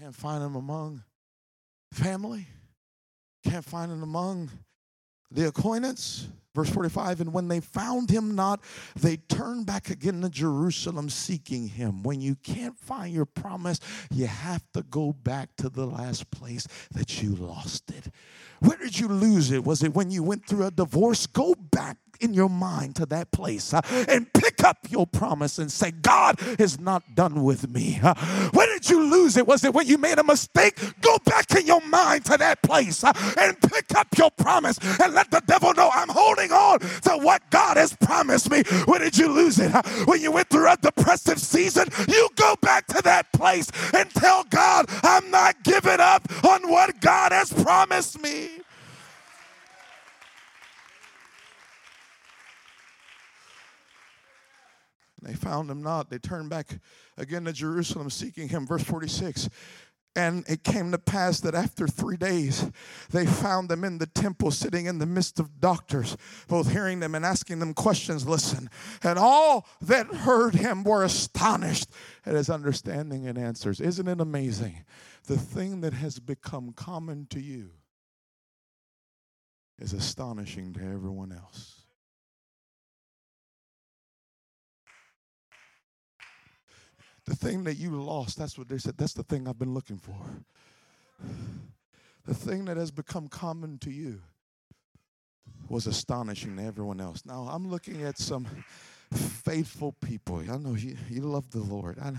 Can't 0.00 0.14
find 0.14 0.42
him 0.42 0.56
among 0.56 1.02
family. 1.92 2.46
Can't 3.44 3.64
find 3.64 3.92
him 3.92 4.02
among 4.02 4.50
the 5.30 5.48
acquaintance. 5.48 6.26
Verse 6.54 6.70
45 6.70 7.20
And 7.20 7.34
when 7.34 7.48
they 7.48 7.60
found 7.60 8.08
him 8.08 8.34
not, 8.34 8.62
they 8.98 9.18
turned 9.18 9.66
back 9.66 9.90
again 9.90 10.22
to 10.22 10.30
Jerusalem 10.30 11.10
seeking 11.10 11.68
him. 11.68 12.02
When 12.02 12.22
you 12.22 12.36
can't 12.36 12.78
find 12.78 13.12
your 13.12 13.26
promise, 13.26 13.78
you 14.10 14.26
have 14.26 14.64
to 14.72 14.82
go 14.84 15.12
back 15.12 15.54
to 15.56 15.68
the 15.68 15.84
last 15.84 16.30
place 16.30 16.66
that 16.92 17.22
you 17.22 17.34
lost 17.34 17.90
it. 17.90 18.06
Where 18.60 18.78
did 18.78 18.98
you 18.98 19.08
lose 19.08 19.50
it? 19.50 19.64
Was 19.64 19.82
it 19.82 19.94
when 19.94 20.10
you 20.10 20.22
went 20.22 20.46
through 20.46 20.64
a 20.64 20.70
divorce? 20.70 21.26
Go 21.26 21.54
back 21.54 21.98
in 22.20 22.34
your 22.34 22.48
mind 22.48 22.96
to 22.96 23.06
that 23.06 23.30
place 23.30 23.72
uh, 23.74 23.80
and 24.08 24.32
pick 24.32 24.62
up 24.64 24.78
your 24.88 25.06
promise 25.06 25.58
and 25.58 25.70
say, 25.70 25.90
God 25.90 26.40
is 26.60 26.78
not 26.78 27.02
done 27.14 27.42
with 27.42 27.68
me. 27.68 27.98
Uh, 28.02 28.14
when 28.52 28.68
did 28.68 28.88
you 28.88 29.10
lose 29.10 29.36
it? 29.36 29.46
Was 29.46 29.64
it 29.64 29.74
when 29.74 29.86
you 29.86 29.98
made 29.98 30.18
a 30.18 30.24
mistake? 30.24 30.78
Go 31.00 31.18
back 31.24 31.50
in 31.56 31.66
your 31.66 31.80
mind 31.86 32.24
to 32.26 32.36
that 32.38 32.62
place 32.62 33.02
uh, 33.04 33.12
and 33.38 33.60
pick 33.60 33.94
up 33.96 34.06
your 34.16 34.30
promise 34.30 34.78
and 35.02 35.14
let 35.14 35.30
the 35.30 35.42
devil 35.46 35.74
know 35.74 35.90
I'm 35.92 36.08
holding 36.08 36.52
on 36.52 36.80
to 36.80 37.18
what 37.18 37.42
God 37.50 37.76
has 37.76 37.94
promised 37.96 38.50
me. 38.50 38.62
When 38.86 39.00
did 39.00 39.16
you 39.16 39.28
lose 39.28 39.58
it? 39.58 39.70
When 40.06 40.20
you 40.20 40.32
went 40.32 40.48
through 40.50 40.70
a 40.70 40.76
depressive 40.76 41.38
season, 41.38 41.88
you 42.08 42.28
go 42.36 42.54
back 42.62 42.86
to 42.88 43.02
that 43.02 43.32
place 43.32 43.70
and 43.94 44.10
tell 44.10 44.44
God, 44.44 44.86
I'm 45.02 45.30
not 45.30 45.62
giving 45.62 46.00
up 46.00 46.26
on 46.44 46.68
what 46.70 47.00
God 47.00 47.32
has 47.32 47.52
promised 47.52 48.20
me. 48.20 48.60
They 55.22 55.34
found 55.34 55.70
him 55.70 55.82
not. 55.82 56.10
They 56.10 56.18
turned 56.18 56.50
back 56.50 56.78
again 57.16 57.44
to 57.44 57.52
Jerusalem 57.52 58.10
seeking 58.10 58.48
him. 58.48 58.66
Verse 58.66 58.84
46. 58.84 59.48
And 60.16 60.44
it 60.48 60.64
came 60.64 60.90
to 60.90 60.98
pass 60.98 61.38
that 61.40 61.54
after 61.54 61.86
three 61.86 62.16
days, 62.16 62.68
they 63.10 63.26
found 63.26 63.68
them 63.68 63.84
in 63.84 63.98
the 63.98 64.08
temple, 64.08 64.50
sitting 64.50 64.86
in 64.86 64.98
the 64.98 65.06
midst 65.06 65.38
of 65.38 65.60
doctors, 65.60 66.16
both 66.48 66.72
hearing 66.72 66.98
them 66.98 67.14
and 67.14 67.24
asking 67.24 67.60
them 67.60 67.74
questions. 67.74 68.26
Listen. 68.26 68.68
And 69.04 69.20
all 69.20 69.68
that 69.80 70.08
heard 70.08 70.56
him 70.56 70.82
were 70.82 71.04
astonished 71.04 71.90
at 72.26 72.34
his 72.34 72.50
understanding 72.50 73.28
and 73.28 73.38
answers. 73.38 73.80
Isn't 73.80 74.08
it 74.08 74.20
amazing? 74.20 74.84
The 75.26 75.38
thing 75.38 75.80
that 75.82 75.92
has 75.92 76.18
become 76.18 76.72
common 76.72 77.26
to 77.30 77.40
you 77.40 77.70
is 79.78 79.92
astonishing 79.92 80.72
to 80.74 80.80
everyone 80.80 81.30
else. 81.32 81.79
The 87.30 87.36
thing 87.36 87.62
that 87.62 87.76
you 87.76 87.90
lost, 87.90 88.38
that's 88.38 88.58
what 88.58 88.68
they 88.68 88.78
said, 88.78 88.98
that's 88.98 89.12
the 89.12 89.22
thing 89.22 89.46
I've 89.46 89.56
been 89.56 89.72
looking 89.72 89.98
for. 89.98 90.16
The 92.26 92.34
thing 92.34 92.64
that 92.64 92.76
has 92.76 92.90
become 92.90 93.28
common 93.28 93.78
to 93.82 93.90
you 93.92 94.20
was 95.68 95.86
astonishing 95.86 96.56
to 96.56 96.64
everyone 96.64 97.00
else. 97.00 97.24
Now, 97.24 97.48
I'm 97.48 97.70
looking 97.70 98.02
at 98.02 98.18
some 98.18 98.48
faithful 99.12 99.92
people. 99.92 100.38
I 100.38 100.56
know 100.56 100.74
you, 100.74 100.96
you 101.08 101.22
love 101.22 101.50
the 101.50 101.60
Lord. 101.60 101.98
I, 101.98 102.12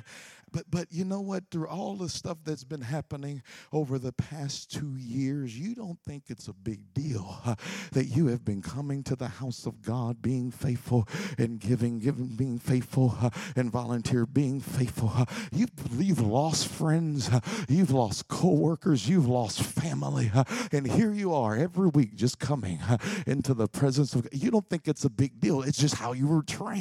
but 0.51 0.69
but 0.69 0.87
you 0.91 1.05
know 1.05 1.21
what? 1.21 1.49
Through 1.49 1.67
all 1.67 1.95
the 1.95 2.09
stuff 2.09 2.37
that's 2.43 2.65
been 2.65 2.81
happening 2.81 3.41
over 3.71 3.97
the 3.97 4.11
past 4.11 4.69
two 4.69 4.97
years, 4.97 5.57
you 5.57 5.75
don't 5.75 5.97
think 6.05 6.23
it's 6.27 6.49
a 6.49 6.53
big 6.53 6.93
deal 6.93 7.39
uh, 7.45 7.55
that 7.93 8.07
you 8.07 8.27
have 8.27 8.43
been 8.43 8.61
coming 8.61 9.01
to 9.03 9.15
the 9.15 9.27
house 9.27 9.65
of 9.65 9.81
God, 9.81 10.21
being 10.21 10.51
faithful 10.51 11.07
and 11.37 11.59
giving, 11.59 11.99
giving, 11.99 12.35
being 12.35 12.59
faithful 12.59 13.15
uh, 13.21 13.29
and 13.55 13.71
volunteer, 13.71 14.25
being 14.25 14.59
faithful. 14.59 15.13
Uh, 15.15 15.25
you've 15.53 15.71
you've 15.93 16.19
lost 16.19 16.67
friends, 16.67 17.29
you've 17.69 17.91
lost 17.91 18.27
coworkers, 18.27 19.07
you've 19.07 19.29
lost 19.29 19.63
family, 19.63 20.31
and 20.73 20.85
here 20.85 21.13
you 21.13 21.33
are 21.33 21.55
every 21.55 21.87
week 21.87 22.15
just 22.15 22.39
coming 22.39 22.79
into 23.25 23.53
the 23.53 23.67
presence 23.69 24.15
of. 24.15 24.23
God. 24.23 24.33
You 24.33 24.51
don't 24.51 24.69
think 24.69 24.89
it's 24.89 25.05
a 25.05 25.09
big 25.09 25.39
deal. 25.39 25.61
It's 25.61 25.77
just 25.77 25.95
how 25.95 26.11
you 26.11 26.27
were 26.27 26.43
trained. 26.43 26.80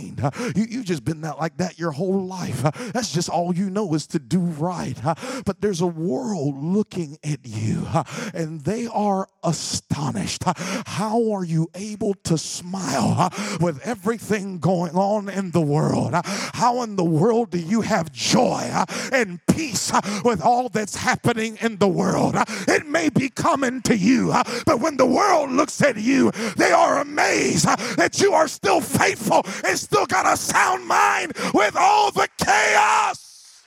You, 0.55 0.67
you've 0.69 0.85
just 0.85 1.05
been 1.05 1.21
that 1.23 1.39
like 1.39 1.57
that 1.59 1.79
your 1.79 1.93
whole 1.93 2.25
life. 2.27 2.63
That's 2.93 3.13
just 3.13 3.29
all 3.29 3.55
you 3.55 3.71
know 3.71 3.95
is 3.95 4.07
to 4.09 4.19
do 4.19 4.41
right. 4.41 4.97
But 5.45 5.61
there's 5.61 5.81
a 5.81 5.87
world 5.87 6.63
looking 6.63 7.19
at 7.25 7.41
you 7.45 7.87
and 8.35 8.61
they 8.63 8.87
are 8.87 9.29
astonished. 9.43 10.43
How 10.87 11.33
are 11.33 11.45
you 11.45 11.69
able 11.75 12.15
to 12.25 12.39
smile 12.39 13.31
with 13.61 13.81
everything 13.85 14.59
going 14.59 14.95
on 14.95 15.29
in 15.29 15.51
the 15.51 15.61
world? 15.61 16.13
How 16.25 16.83
in 16.83 16.97
the 16.97 17.05
world 17.05 17.51
do 17.51 17.59
you 17.59 17.83
have 17.83 18.13
joy 18.13 18.71
and 19.13 19.41
peace 19.47 19.93
with 20.25 20.41
all 20.43 20.69
that's 20.69 20.97
happening 20.97 21.59
in 21.61 21.77
the 21.79 21.89
world? 21.89 22.37
It 22.69 22.87
may 22.87 23.09
be 23.09 23.29
coming 23.29 23.83
to 23.83 23.97
you, 23.97 24.33
but 24.67 24.81
when 24.81 24.97
the 24.97 25.07
world 25.07 25.51
looks 25.51 25.83
at 25.83 25.97
you, 25.97 26.31
they 26.57 26.73
are 26.73 27.01
amazed 27.01 27.67
that 27.97 28.21
you 28.21 28.33
are 28.33 28.49
still 28.49 28.81
faithful 28.81 29.45
and 29.65 29.79
still 29.91 30.07
got 30.07 30.33
a 30.33 30.37
sound 30.37 30.87
mind 30.87 31.33
with 31.53 31.75
all 31.77 32.13
the 32.13 32.29
chaos. 32.39 33.65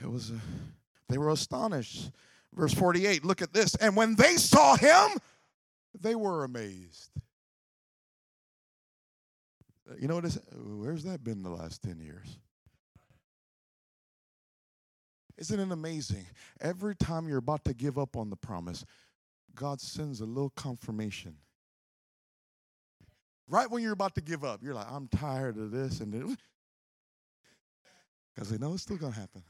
It 0.00 0.10
was, 0.10 0.30
a, 0.30 0.40
they 1.10 1.18
were 1.18 1.28
astonished. 1.28 2.10
Verse 2.54 2.72
48, 2.72 3.26
look 3.26 3.42
at 3.42 3.52
this. 3.52 3.74
And 3.74 3.94
when 3.94 4.14
they 4.14 4.36
saw 4.36 4.74
him, 4.74 5.18
they 6.00 6.14
were 6.14 6.44
amazed. 6.44 7.10
You 10.00 10.08
know 10.08 10.14
what? 10.14 10.38
Where's 10.54 11.04
that 11.04 11.22
been 11.22 11.42
the 11.42 11.50
last 11.50 11.82
10 11.82 12.00
years? 12.00 12.38
Isn't 15.36 15.58
it 15.58 15.72
amazing? 15.72 16.26
Every 16.60 16.94
time 16.94 17.28
you're 17.28 17.38
about 17.38 17.64
to 17.64 17.74
give 17.74 17.98
up 17.98 18.16
on 18.16 18.30
the 18.30 18.36
promise, 18.36 18.84
God 19.54 19.80
sends 19.80 20.20
a 20.20 20.26
little 20.26 20.50
confirmation. 20.50 21.36
Right 23.48 23.70
when 23.70 23.82
you're 23.82 23.92
about 23.92 24.14
to 24.14 24.20
give 24.20 24.44
up, 24.44 24.60
you're 24.62 24.74
like, 24.74 24.90
I'm 24.90 25.08
tired 25.08 25.58
of 25.58 25.70
this. 25.70 26.00
And 26.00 26.36
because 28.34 28.48
they 28.50 28.58
know 28.58 28.74
it's 28.74 28.82
still 28.82 28.96
going 28.96 29.12
to 29.12 29.20
happen. 29.20 29.42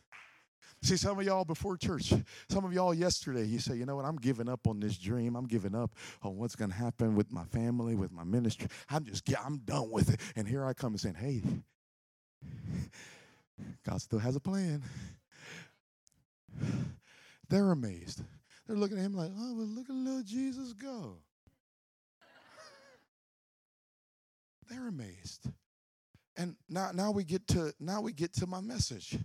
See, 0.82 0.96
some 0.96 1.18
of 1.18 1.24
y'all 1.24 1.44
before 1.44 1.76
church, 1.76 2.12
some 2.50 2.64
of 2.64 2.72
y'all 2.72 2.92
yesterday, 2.92 3.44
you 3.44 3.58
say, 3.58 3.76
you 3.76 3.86
know 3.86 3.96
what, 3.96 4.04
I'm 4.04 4.16
giving 4.16 4.48
up 4.48 4.66
on 4.66 4.80
this 4.80 4.98
dream. 4.98 5.34
I'm 5.36 5.46
giving 5.46 5.74
up 5.74 5.92
on 6.22 6.36
what's 6.36 6.56
going 6.56 6.70
to 6.70 6.76
happen 6.76 7.14
with 7.14 7.32
my 7.32 7.44
family, 7.44 7.94
with 7.94 8.12
my 8.12 8.24
ministry. 8.24 8.68
I'm 8.90 9.04
just, 9.04 9.22
I'm 9.42 9.58
done 9.58 9.90
with 9.90 10.12
it. 10.12 10.20
And 10.36 10.46
here 10.46 10.64
I 10.64 10.74
come 10.74 10.92
and 10.92 11.00
saying, 11.00 11.14
hey, 11.14 11.42
God 13.88 14.02
still 14.02 14.18
has 14.18 14.36
a 14.36 14.40
plan. 14.40 14.82
They're 17.48 17.70
amazed. 17.70 18.22
They're 18.66 18.76
looking 18.76 18.98
at 18.98 19.04
him 19.04 19.14
like, 19.14 19.30
oh, 19.36 19.54
well, 19.54 19.66
look 19.66 19.90
at 19.90 19.94
little 19.94 20.22
Jesus 20.22 20.72
go. 20.72 21.18
They're 24.68 24.88
amazed. 24.88 25.50
And 26.36 26.56
now, 26.68 26.90
now 26.92 27.10
we 27.10 27.24
get 27.24 27.46
to 27.48 27.72
now 27.78 28.00
we 28.00 28.12
get 28.12 28.32
to 28.34 28.46
my 28.46 28.60
message. 28.60 29.18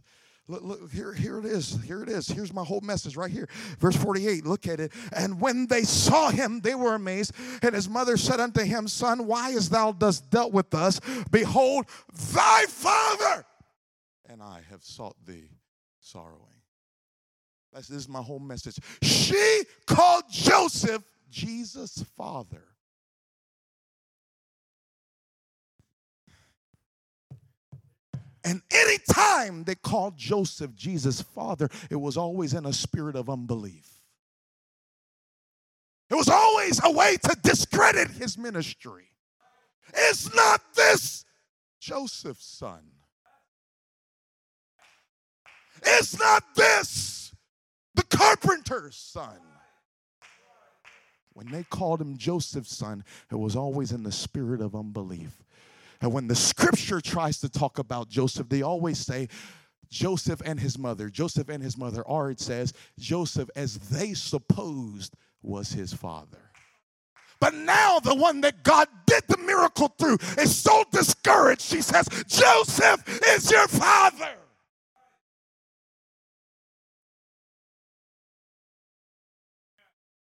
Look, 0.48 0.63
look, 0.63 0.92
here, 0.92 1.13
here 1.13 1.38
it 1.38 1.46
is. 1.46 1.80
Here 1.84 2.02
it 2.02 2.10
is. 2.10 2.28
Here's 2.28 2.52
my 2.52 2.63
whole 2.63 2.82
message 2.82 3.15
right 3.15 3.30
here. 3.30 3.48
Verse 3.78 3.96
48. 3.96 4.48
Look 4.48 4.68
at 4.68 4.80
it. 4.80 4.92
And 5.12 5.39
when 5.39 5.68
they 5.68 5.84
saw 5.84 6.32
him, 6.32 6.62
they 6.62 6.74
were 6.74 6.96
amazed. 6.96 7.34
And 7.62 7.76
his 7.76 7.88
mother 7.88 8.18
said 8.18 8.39
unto 8.39 8.63
him, 8.63 8.88
Son, 8.88 9.28
why 9.28 9.52
hast 9.52 9.72
thou 9.72 9.92
thus 9.92 10.20
dealt 10.20 10.52
with 10.52 10.74
us? 10.74 11.00
Behold, 11.30 11.86
thy 12.34 12.65
father 12.68 13.46
and 14.30 14.42
I 14.42 14.62
have 14.70 14.84
sought 14.84 15.15
thee 15.26 15.50
sorrowing. 16.00 16.59
This 17.73 17.89
is 17.89 18.10
my 18.10 18.21
whole 18.21 18.39
message. 18.39 18.79
She 19.01 19.63
called 19.86 20.23
Joseph 20.29 21.03
Jesus' 21.29 22.03
father. 22.17 22.63
And 28.43 28.62
anytime 28.71 29.63
they 29.65 29.75
called 29.75 30.17
Joseph 30.17 30.73
Jesus' 30.73 31.21
father, 31.21 31.69
it 31.91 31.97
was 31.97 32.17
always 32.17 32.53
in 32.53 32.65
a 32.65 32.73
spirit 32.73 33.15
of 33.15 33.29
unbelief. 33.29 33.88
It 36.10 36.15
was 36.15 36.29
always 36.29 36.79
a 36.84 36.91
way 36.91 37.17
to 37.17 37.38
discredit 37.43 38.10
his 38.10 38.38
ministry. 38.38 39.05
Is 39.95 40.34
not 40.34 40.62
this 40.73 41.25
Joseph's 41.79 42.45
son? 42.45 42.82
Is 45.86 46.17
not 46.17 46.43
this 46.55 47.18
the 47.95 48.04
carpenter's 48.04 48.95
son? 48.95 49.39
When 51.34 51.52
they 51.52 51.63
called 51.63 52.02
him 52.02 52.17
Joseph's 52.17 52.75
son, 52.75 53.04
it 53.32 53.36
was 53.36 53.56
always 53.56 53.91
in 53.91 54.04
the 54.04 54.12
spirit 54.12 54.62
of 54.62 54.75
unbelief. 54.75 55.41
And 56.02 56.13
when 56.13 56.28
the 56.28 56.36
scripture 56.36 57.02
tries 57.02 57.39
to 57.39 57.49
talk 57.49 57.78
about 57.78 58.10
Joseph, 58.10 58.49
they 58.49 58.62
always 58.62 58.97
say, 58.99 59.28
Joseph 59.89 60.41
and 60.45 60.60
his 60.60 60.78
mother, 60.78 61.10
Joseph 61.10 61.49
and 61.49 61.63
his 61.63 61.78
mother, 61.78 62.02
or 62.02 62.30
it 62.30 62.39
says, 62.39 62.73
Joseph 62.97 63.49
as 63.56 63.78
they 63.78 64.13
supposed 64.13 65.15
was 65.41 65.71
his 65.71 65.93
father. 65.93 66.52
But 67.39 67.54
now 67.54 67.99
the 67.99 68.15
one 68.15 68.41
that 68.41 68.63
God 68.63 68.88
did 69.06 69.23
the 69.28 69.38
miracle 69.38 69.88
through 69.88 70.17
is 70.38 70.56
so 70.56 70.84
discouraged. 70.91 71.62
She 71.62 71.82
says, 71.82 72.08
Joseph 72.28 73.04
is 73.30 73.49
your 73.49 73.67
father. 73.67 74.36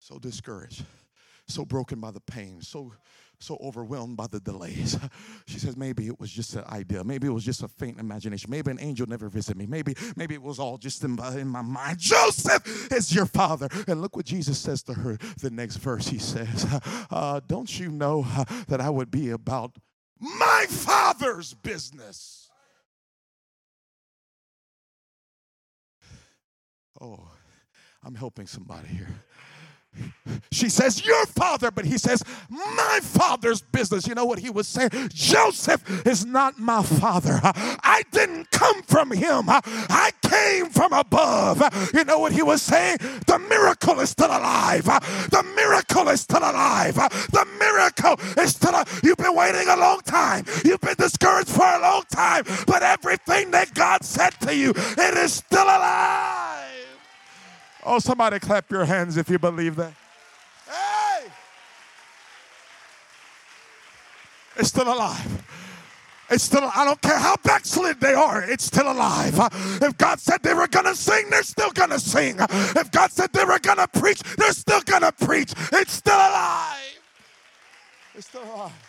So 0.07 0.21
discouraged, 0.21 0.85
so 1.49 1.64
broken 1.64 1.99
by 1.99 2.12
the 2.12 2.21
pain, 2.21 2.62
so 2.62 2.92
so 3.40 3.59
overwhelmed 3.61 4.16
by 4.16 4.29
the 4.29 4.38
delays. 4.38 4.97
She 5.49 5.59
says, 5.59 5.77
maybe 5.77 6.07
it 6.07 6.21
was 6.21 6.31
just 6.31 6.55
an 6.55 6.62
idea. 6.69 7.03
Maybe 7.03 7.27
it 7.27 7.31
was 7.31 7.45
just 7.45 7.64
a 7.64 7.69
faint 7.69 7.99
imagination. 7.99 8.49
Maybe 8.49 8.71
an 8.71 8.79
angel 8.81 9.09
never 9.09 9.29
visited 9.29 9.57
me. 9.57 9.66
Maybe, 9.66 9.97
maybe 10.14 10.35
it 10.35 10.42
was 10.42 10.61
all 10.61 10.79
just 10.79 11.03
in 11.03 11.12
my, 11.12 11.37
in 11.37 11.49
my 11.49 11.62
mind. 11.62 11.99
Joseph 11.99 12.92
is 12.92 13.12
your 13.12 13.27
father. 13.27 13.69
And 13.88 14.01
look 14.01 14.14
what 14.14 14.27
Jesus 14.27 14.59
says 14.59 14.83
to 14.85 14.95
her 14.95 15.19
the 15.40 15.51
next 15.51 15.77
verse. 15.77 16.07
He 16.09 16.19
says, 16.19 16.66
uh, 17.11 17.40
Don't 17.49 17.79
you 17.79 17.90
know 17.90 18.25
uh, 18.29 18.45
that 18.69 18.81
I 18.81 18.90
would 18.90 19.11
be 19.11 19.31
about 19.31 19.77
my 20.21 20.66
father's 20.69 21.53
business? 21.55 22.49
Oh, 27.01 27.29
I'm 28.05 28.14
helping 28.14 28.47
somebody 28.47 28.88
here. 28.88 29.09
She 30.50 30.68
says, 30.68 31.04
Your 31.04 31.26
father, 31.26 31.70
but 31.70 31.85
he 31.85 31.98
says, 31.98 32.22
My 32.48 33.00
father's 33.02 33.62
business. 33.62 34.06
You 34.06 34.14
know 34.14 34.24
what 34.24 34.38
he 34.38 34.50
was 34.50 34.66
saying? 34.66 34.90
Joseph 35.09 36.06
is 36.06 36.24
not 36.24 36.59
my 36.59 36.82
father. 36.82 37.40
I 37.42 38.02
didn't 38.11 38.50
come 38.50 38.82
from 38.82 39.11
him, 39.11 39.44
I 39.48 40.11
came 40.22 40.66
from 40.70 40.92
above. 40.92 41.62
You 41.94 42.04
know 42.04 42.18
what 42.18 42.32
he 42.32 42.42
was 42.42 42.62
saying? 42.62 42.98
The 43.26 43.38
miracle 43.48 44.00
is 44.00 44.11
still 44.11 44.28
alive. 44.28 44.85
The 44.85 45.44
miracle 45.54 46.09
is 46.09 46.22
still 46.22 46.38
alive. 46.38 46.94
The 46.94 47.46
miracle 47.59 48.16
is 48.42 48.50
still 48.50 48.70
alive. 48.70 49.00
You've 49.02 49.18
been 49.18 49.35
waiting 49.35 49.68
a 49.68 49.76
long 49.76 50.00
time, 50.00 50.44
you've 50.64 50.80
been 50.80 50.96
discouraged 50.96 51.50
for 51.50 51.66
a 51.66 51.80
long 51.80 52.02
time, 52.11 52.44
but 52.66 52.82
everything 52.82 53.50
that 53.52 53.74
God 53.74 54.04
said 54.04 54.30
to 54.40 54.54
you, 54.54 54.70
it 54.70 55.16
is 55.16 55.35
still 55.35 55.64
alive. 55.64 56.65
Oh, 57.88 58.01
somebody 58.01 58.40
clap 58.40 58.70
your 58.70 58.85
hands 58.85 59.16
if 59.16 59.31
you 59.31 59.38
believe 59.38 59.77
that. 59.77 59.94
Hey! 60.66 61.29
It's 64.57 64.70
still 64.70 64.92
alive. 64.92 65.44
It's 66.29 66.42
still, 66.42 66.68
I 66.75 66.85
don't 66.85 67.01
care 67.01 67.18
how 67.18 67.37
backslid 67.44 68.01
they 68.01 68.12
are, 68.12 68.42
it's 68.42 68.64
still 68.64 68.90
alive. 68.90 69.38
If 69.81 69.96
God 69.96 70.18
said 70.18 70.42
they 70.42 70.55
were 70.55 70.66
going 70.66 70.87
to 70.87 70.96
sing, 70.96 71.31
they're 71.31 71.44
still 71.44 71.70
going 71.70 71.90
to 71.90 72.01
sing. 72.01 72.37
If 72.40 72.90
God 72.90 73.12
said 73.12 73.33
they 73.33 73.44
were 73.44 73.61
going 73.61 73.79
to 73.79 73.87
preach, 73.87 74.20
they're 74.37 74.53
still 74.53 74.81
going 74.81 75.03
to 75.03 75.12
preach. 75.12 75.53
It's 75.72 75.92
still 75.92 76.16
alive. 76.16 77.01
It's 78.16 78.27
still 78.27 78.42
alive 78.42 78.86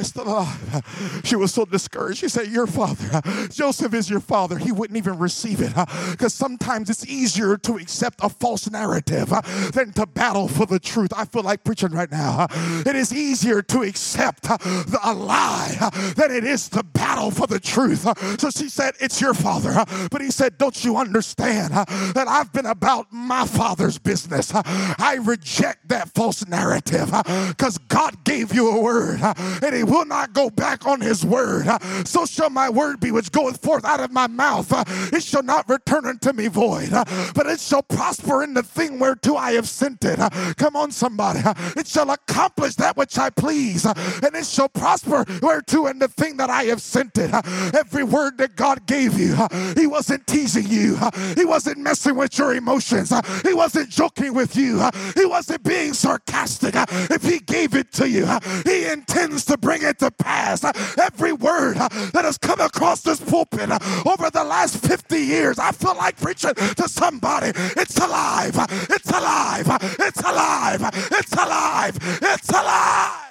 is 0.00 0.08
still 0.08 0.28
alive. 0.28 1.22
She 1.24 1.36
was 1.36 1.52
so 1.52 1.64
discouraged. 1.64 2.18
She 2.18 2.28
said, 2.28 2.48
Your 2.48 2.66
father, 2.66 3.20
Joseph 3.50 3.94
is 3.94 4.10
your 4.10 4.20
father. 4.20 4.58
He 4.58 4.72
wouldn't 4.72 4.96
even 4.96 5.18
receive 5.18 5.60
it 5.60 5.72
because 6.10 6.34
sometimes 6.34 6.90
it's 6.90 7.06
easier 7.06 7.56
to 7.58 7.76
accept 7.76 8.20
a 8.22 8.28
false 8.28 8.70
narrative 8.70 9.32
than 9.72 9.92
to 9.92 10.06
battle 10.06 10.48
for 10.48 10.66
the 10.66 10.78
truth. 10.78 11.10
I 11.16 11.24
feel 11.24 11.42
like 11.42 11.64
preaching 11.64 11.90
right 11.90 12.10
now. 12.10 12.46
It 12.86 12.96
is 12.96 13.12
easier 13.12 13.62
to 13.62 13.82
accept 13.82 14.46
a 14.48 15.14
lie 15.14 15.90
than 16.16 16.30
it 16.30 16.44
is 16.44 16.68
to 16.70 16.82
battle 16.82 17.30
for 17.30 17.46
the 17.46 17.60
truth. 17.60 18.06
So 18.40 18.50
she 18.50 18.68
said, 18.68 18.94
It's 19.00 19.20
your 19.20 19.34
father. 19.34 19.84
But 20.10 20.20
he 20.20 20.30
said, 20.30 20.58
Don't 20.58 20.84
you 20.84 20.96
understand 20.96 21.74
that 21.74 22.26
I've 22.28 22.52
been 22.52 22.66
about 22.66 23.12
my 23.12 23.46
father's 23.46 23.98
business? 23.98 24.52
I 24.54 25.18
reject 25.22 25.88
that 25.88 26.10
false 26.14 26.46
narrative 26.46 27.12
because 27.48 27.78
God 27.88 28.24
gave 28.24 28.54
you 28.54 28.70
a 28.70 28.80
word 28.80 29.20
and 29.20 29.74
he 29.74 29.82
will 29.90 30.06
not 30.06 30.32
go 30.32 30.48
back 30.48 30.86
on 30.86 31.00
his 31.00 31.26
word. 31.26 31.66
Uh, 31.66 31.78
so 32.04 32.24
shall 32.24 32.48
my 32.48 32.70
word 32.70 33.00
be 33.00 33.10
which 33.10 33.32
goeth 33.32 33.60
forth 33.60 33.84
out 33.84 34.00
of 34.00 34.12
my 34.12 34.26
mouth. 34.26 34.72
Uh, 34.72 34.84
it 35.12 35.22
shall 35.22 35.42
not 35.42 35.68
return 35.68 36.06
unto 36.06 36.32
me 36.32 36.46
void, 36.46 36.92
uh, 36.92 37.04
but 37.34 37.46
it 37.46 37.60
shall 37.60 37.82
prosper 37.82 38.42
in 38.42 38.54
the 38.54 38.62
thing 38.62 38.98
whereto 38.98 39.34
I 39.34 39.52
have 39.52 39.68
sent 39.68 40.04
it. 40.04 40.18
Come 40.56 40.76
on, 40.76 40.92
somebody. 40.92 41.40
It 41.76 41.86
shall 41.86 42.10
accomplish 42.10 42.76
that 42.76 42.96
which 42.96 43.18
I 43.18 43.30
please, 43.30 43.84
and 43.84 44.34
it 44.34 44.46
shall 44.46 44.68
prosper 44.68 45.24
whereto 45.42 45.86
in 45.86 45.98
the 45.98 46.08
thing 46.08 46.36
that 46.36 46.50
I 46.50 46.64
have 46.64 46.80
sent 46.80 47.18
it. 47.18 47.30
Every 47.74 48.04
word 48.04 48.38
that 48.38 48.56
God 48.56 48.86
gave 48.86 49.18
you, 49.18 49.36
He 49.74 49.86
wasn't 49.86 50.26
teasing 50.26 50.68
you, 50.68 50.96
He 51.34 51.44
wasn't 51.44 51.78
messing 51.78 52.16
with 52.16 52.38
your 52.38 52.54
emotions, 52.54 53.12
He 53.42 53.54
wasn't 53.54 53.90
joking 53.90 54.34
with 54.34 54.56
you, 54.56 54.88
He 55.16 55.24
wasn't 55.24 55.64
being 55.64 55.94
sarcastic. 55.94 56.74
If 56.76 57.22
He 57.22 57.40
gave 57.40 57.74
it 57.74 57.92
to 57.94 58.08
you, 58.08 58.26
He 58.64 58.86
intends 58.86 59.44
to 59.46 59.56
bring 59.56 59.69
it 59.78 59.98
to 60.00 60.10
pass. 60.10 60.64
Every 60.98 61.32
word 61.32 61.76
that 61.76 62.24
has 62.24 62.38
come 62.38 62.60
across 62.60 63.02
this 63.02 63.20
pulpit 63.20 63.70
over 64.06 64.30
the 64.30 64.44
last 64.44 64.84
50 64.84 65.18
years, 65.18 65.58
I 65.58 65.72
feel 65.72 65.96
like 65.96 66.16
preaching 66.16 66.54
to 66.54 66.88
somebody. 66.88 67.52
It's 67.76 67.96
alive, 67.96 68.56
it's 68.90 69.10
alive, 69.10 69.66
it's 69.98 70.20
alive, 70.20 70.80
it's 71.12 71.32
alive, 71.32 71.98
it's 72.22 72.48
alive. 72.48 73.26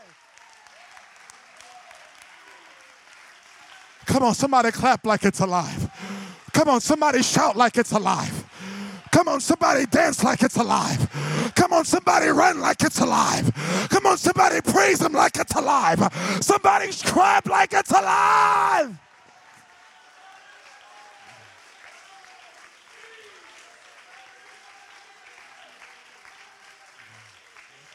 Come 4.05 4.23
on, 4.23 4.33
somebody 4.33 4.71
clap 4.71 5.05
like 5.05 5.23
it's 5.23 5.39
alive. 5.39 5.89
Come 6.51 6.69
on, 6.69 6.81
somebody 6.81 7.21
shout 7.21 7.55
like 7.55 7.77
it's 7.77 7.91
alive. 7.91 8.48
Come 9.11 9.27
on, 9.27 9.41
somebody 9.41 9.85
dance 9.85 10.23
like 10.23 10.43
it's 10.43 10.57
alive. 10.57 11.51
Come 11.55 11.73
on, 11.73 11.85
somebody 11.85 12.27
run 12.27 12.59
like 12.59 12.83
it's 12.83 12.99
alive. 12.99 13.51
Come 13.89 14.05
on, 14.05 14.17
somebody 14.17 14.61
praise 14.61 15.01
him 15.01 15.13
like 15.13 15.37
it's 15.37 15.55
alive. 15.55 15.99
Somebody 16.41 16.91
clap 16.91 17.47
like 17.47 17.73
it's 17.73 17.91
alive. 17.91 18.97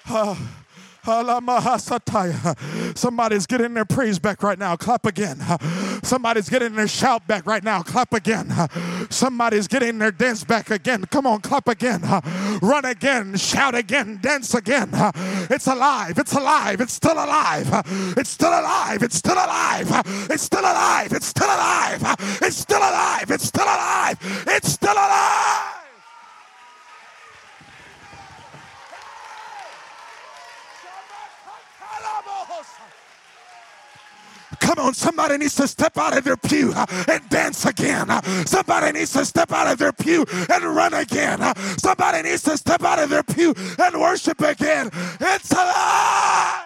Uh, 0.06 0.36
Somebody's 2.94 3.46
getting 3.46 3.74
their 3.74 3.84
praise 3.84 4.18
back 4.18 4.42
right 4.42 4.59
now. 4.59 4.76
Clap 4.76 5.05
again. 5.07 5.38
Somebody's 6.02 6.48
getting 6.48 6.74
their 6.74 6.88
shout 6.88 7.26
back 7.26 7.46
right 7.46 7.62
now. 7.62 7.82
Clap 7.82 8.14
again. 8.14 8.52
Somebody's 9.11 9.68
getting 9.68 9.98
their 9.98 10.11
dance 10.11 10.44
back 10.44 10.70
again. 10.70 11.05
Come 11.11 11.26
on, 11.26 11.40
clap 11.40 11.68
again. 11.68 12.02
Run 12.62 12.84
again. 12.84 13.36
Shout 13.36 13.74
again. 13.74 14.18
Dance 14.22 14.55
again. 14.55 14.90
It's 15.50 15.66
alive. 15.66 16.18
It's 16.18 16.32
alive. 16.32 16.80
It's 16.80 16.94
still 16.94 17.12
alive. 17.12 17.68
It's 18.16 18.30
still 18.30 18.48
alive. 18.48 19.02
It's 19.02 19.16
still 19.16 19.34
alive. 19.34 19.92
It's 20.30 20.42
still 20.42 20.61
alive. 20.61 21.12
It's 21.12 21.26
still 21.26 21.46
alive. 21.46 22.02
It's 22.42 22.57
still 22.57 22.78
alive. 22.78 23.30
It's 23.30 23.44
still 23.44 23.64
alive. 23.64 24.18
It's 24.48 24.72
still 24.72 24.92
alive. 24.92 25.84
Come 34.60 34.78
on, 34.78 34.94
somebody 34.94 35.36
needs 35.38 35.56
to 35.56 35.68
step 35.68 35.98
out 35.98 36.16
of 36.16 36.24
their 36.24 36.36
pew 36.36 36.72
and 37.08 37.28
dance 37.28 37.64
again. 37.66 38.08
Somebody 38.46 38.98
needs 38.98 39.12
to 39.12 39.24
step 39.24 39.52
out 39.52 39.66
of 39.66 39.78
their 39.78 39.92
pew 39.92 40.24
and 40.48 40.64
run 40.64 40.94
again. 40.94 41.40
Somebody 41.78 42.22
needs 42.22 42.42
to 42.44 42.56
step 42.56 42.82
out 42.82 42.98
of 42.98 43.10
their 43.10 43.22
pew 43.22 43.54
and 43.78 44.00
worship 44.00 44.40
again. 44.40 44.90
It's 45.20 45.50
alive. 45.52 46.63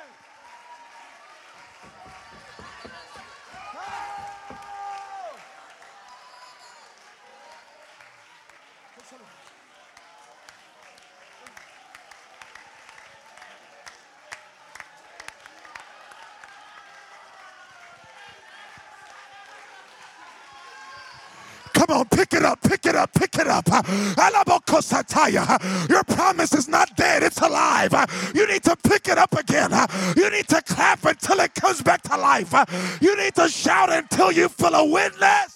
Up, 23.09 23.15
pick 23.15 23.39
it 23.39 23.47
up, 23.47 23.65
pick 23.65 23.75
it 23.75 25.37
up. 25.37 25.63
Your 25.89 26.05
promise 26.05 26.53
is 26.53 26.69
not 26.69 26.97
dead, 26.97 27.23
it's 27.23 27.41
alive. 27.41 27.93
You 28.35 28.47
need 28.47 28.63
to 28.65 28.77
pick 28.77 29.09
it 29.09 29.19
up 29.19 29.33
again. 29.37 29.71
You 30.17 30.31
need 30.31 30.49
to 30.49 30.63
clap 30.63 31.05
until 31.05 31.41
it 31.41 31.55
comes 31.55 31.83
back 31.83 32.03
to 32.03 32.17
life. 32.17 32.53
You 33.01 33.17
need 33.17 33.35
to 33.37 33.49
shout 33.49 33.91
until 33.93 34.33
you 34.33 34.49
feel 34.49 34.75
a 34.75 34.85
witness. 34.85 35.55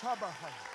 Shabbat. 0.00 0.68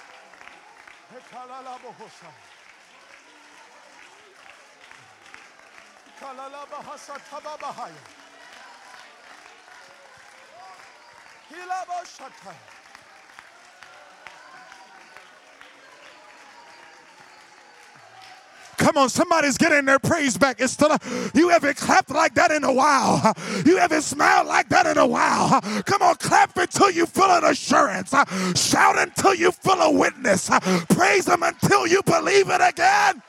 Come 18.78 18.98
on, 18.98 19.10
somebody's 19.10 19.58
getting 19.58 19.86
their 19.86 20.00
praise 20.00 20.38
back. 20.38 20.60
It's 20.60 20.74
still, 20.74 20.96
you 21.34 21.50
haven't 21.50 21.78
clapped 21.78 22.10
like 22.10 22.34
that 22.36 22.52
in 22.52 22.64
a 22.64 22.74
while. 22.74 23.34
You 23.66 23.78
haven't 23.78 24.02
smiled 24.02 24.48
like 24.48 24.70
that 24.70 24.86
in 24.86 24.98
a 24.98 25.08
while. 25.08 25.62
Come 25.86 26.02
on, 26.02 26.16
clap 26.16 26.58
until 26.58 26.92
you 26.92 27.06
feel 27.06 27.32
an 27.32 27.46
assurance. 27.46 28.14
Shout 28.56 28.98
until 28.98 29.36
you 29.36 29.52
feel 29.52 29.80
a 29.82 29.92
witness. 29.92 30.50
Praise 30.90 31.28
Him 31.28 31.44
until 31.44 31.88
you 31.88 32.02
believe 32.04 32.50
it 32.50 32.62
again. 32.62 33.22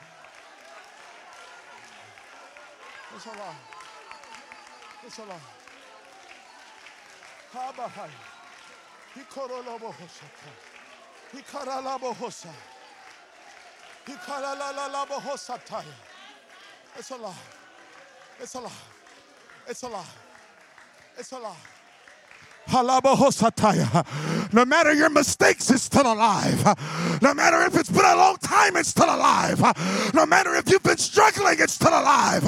İnşallah. 3.25 3.53
İnşallah. 5.05 5.39
Habahay. 7.53 8.09
Hikorolobo 9.15 9.87
hosata. 9.87 10.51
Hikaralabo 11.33 12.13
hosa. 12.13 12.49
Hikaralalabo 14.07 15.21
hosata. 15.21 15.83
It's 16.99 17.11
a 17.11 17.15
lie. 17.15 17.33
It's 18.39 18.55
a 18.55 18.59
lie. 18.59 18.69
It's 19.69 19.83
a 19.83 19.87
lie. 19.87 20.05
It's 21.17 21.33
a 21.33 21.39
lie. 21.39 21.57
Halabo 22.67 23.15
hosataya. 23.15 23.87
No 24.55 24.63
matter 24.63 24.93
your 24.93 25.09
mistakes, 25.09 25.69
it's 25.69 25.83
still 25.83 26.13
alive. 26.13 26.63
No 27.21 27.33
matter 27.33 27.61
if 27.63 27.75
it's 27.75 27.91
been 27.91 28.05
a 28.05 28.15
long 28.15 28.37
time, 28.37 28.77
it's 28.77 28.87
still 28.87 29.13
alive. 29.13 29.59
No 30.13 30.25
matter 30.25 30.55
if 30.55 30.69
you've 30.69 30.81
been 30.81 30.97
struggling, 30.97 31.57
it's 31.59 31.73
still 31.73 31.89
alive. 31.89 32.47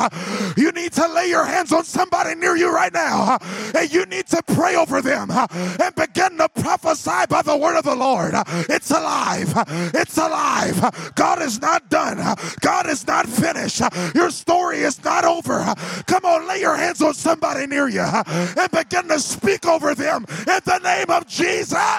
You 0.55 0.71
need 0.71 0.93
to 0.93 1.05
lay 1.09 1.27
your 1.27 1.43
hands 1.43 1.73
on 1.73 1.83
somebody 1.83 2.33
near 2.35 2.55
you 2.55 2.73
right 2.73 2.93
now, 2.93 3.37
and 3.75 3.91
you 3.91 4.05
need 4.05 4.25
to 4.27 4.41
pray 4.41 4.77
over 4.77 5.01
them 5.01 5.29
and 5.31 5.95
begin 5.95 6.37
to 6.37 6.47
prophesy 6.47 7.25
by 7.29 7.41
the 7.41 7.57
word 7.57 7.77
of 7.77 7.83
the 7.83 7.95
Lord. 7.95 8.35
It's 8.69 8.89
alive. 8.89 9.53
It's 9.93 10.17
alive. 10.17 11.11
God 11.15 11.41
is 11.41 11.61
not 11.61 11.89
done. 11.89 12.37
God 12.61 12.87
is 12.87 13.05
not 13.05 13.27
finished. 13.27 13.81
Your 14.15 14.31
story 14.31 14.79
is 14.79 15.03
not 15.03 15.25
over. 15.25 15.75
Come 16.05 16.23
on, 16.23 16.47
lay 16.47 16.61
your 16.61 16.77
hands 16.77 17.01
on 17.01 17.13
somebody 17.15 17.67
near 17.67 17.89
you 17.89 17.99
and 18.01 18.71
begin 18.71 19.09
to 19.09 19.19
speak 19.19 19.65
over 19.65 19.93
them 19.93 20.25
in 20.29 20.59
the 20.63 20.79
name 20.81 21.09
of 21.09 21.27
Jesus. 21.27 21.96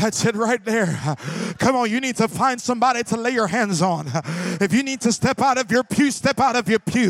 That's 0.00 0.24
it 0.24 0.34
right 0.34 0.64
there. 0.64 0.98
Come 1.58 1.76
on, 1.76 1.90
you 1.90 2.00
need 2.00 2.16
to 2.16 2.28
find 2.28 2.60
somebody 2.60 3.02
to 3.04 3.16
lay 3.16 3.30
your 3.30 3.48
hands 3.48 3.82
on. 3.82 4.10
If 4.60 4.72
you 4.72 4.82
need 4.82 5.00
to 5.02 5.12
step 5.12 5.40
out 5.40 5.58
of 5.58 5.70
your 5.70 5.84
pew, 5.84 6.10
step 6.10 6.40
out 6.40 6.56
of 6.56 6.68
your 6.68 6.78
pew. 6.78 7.06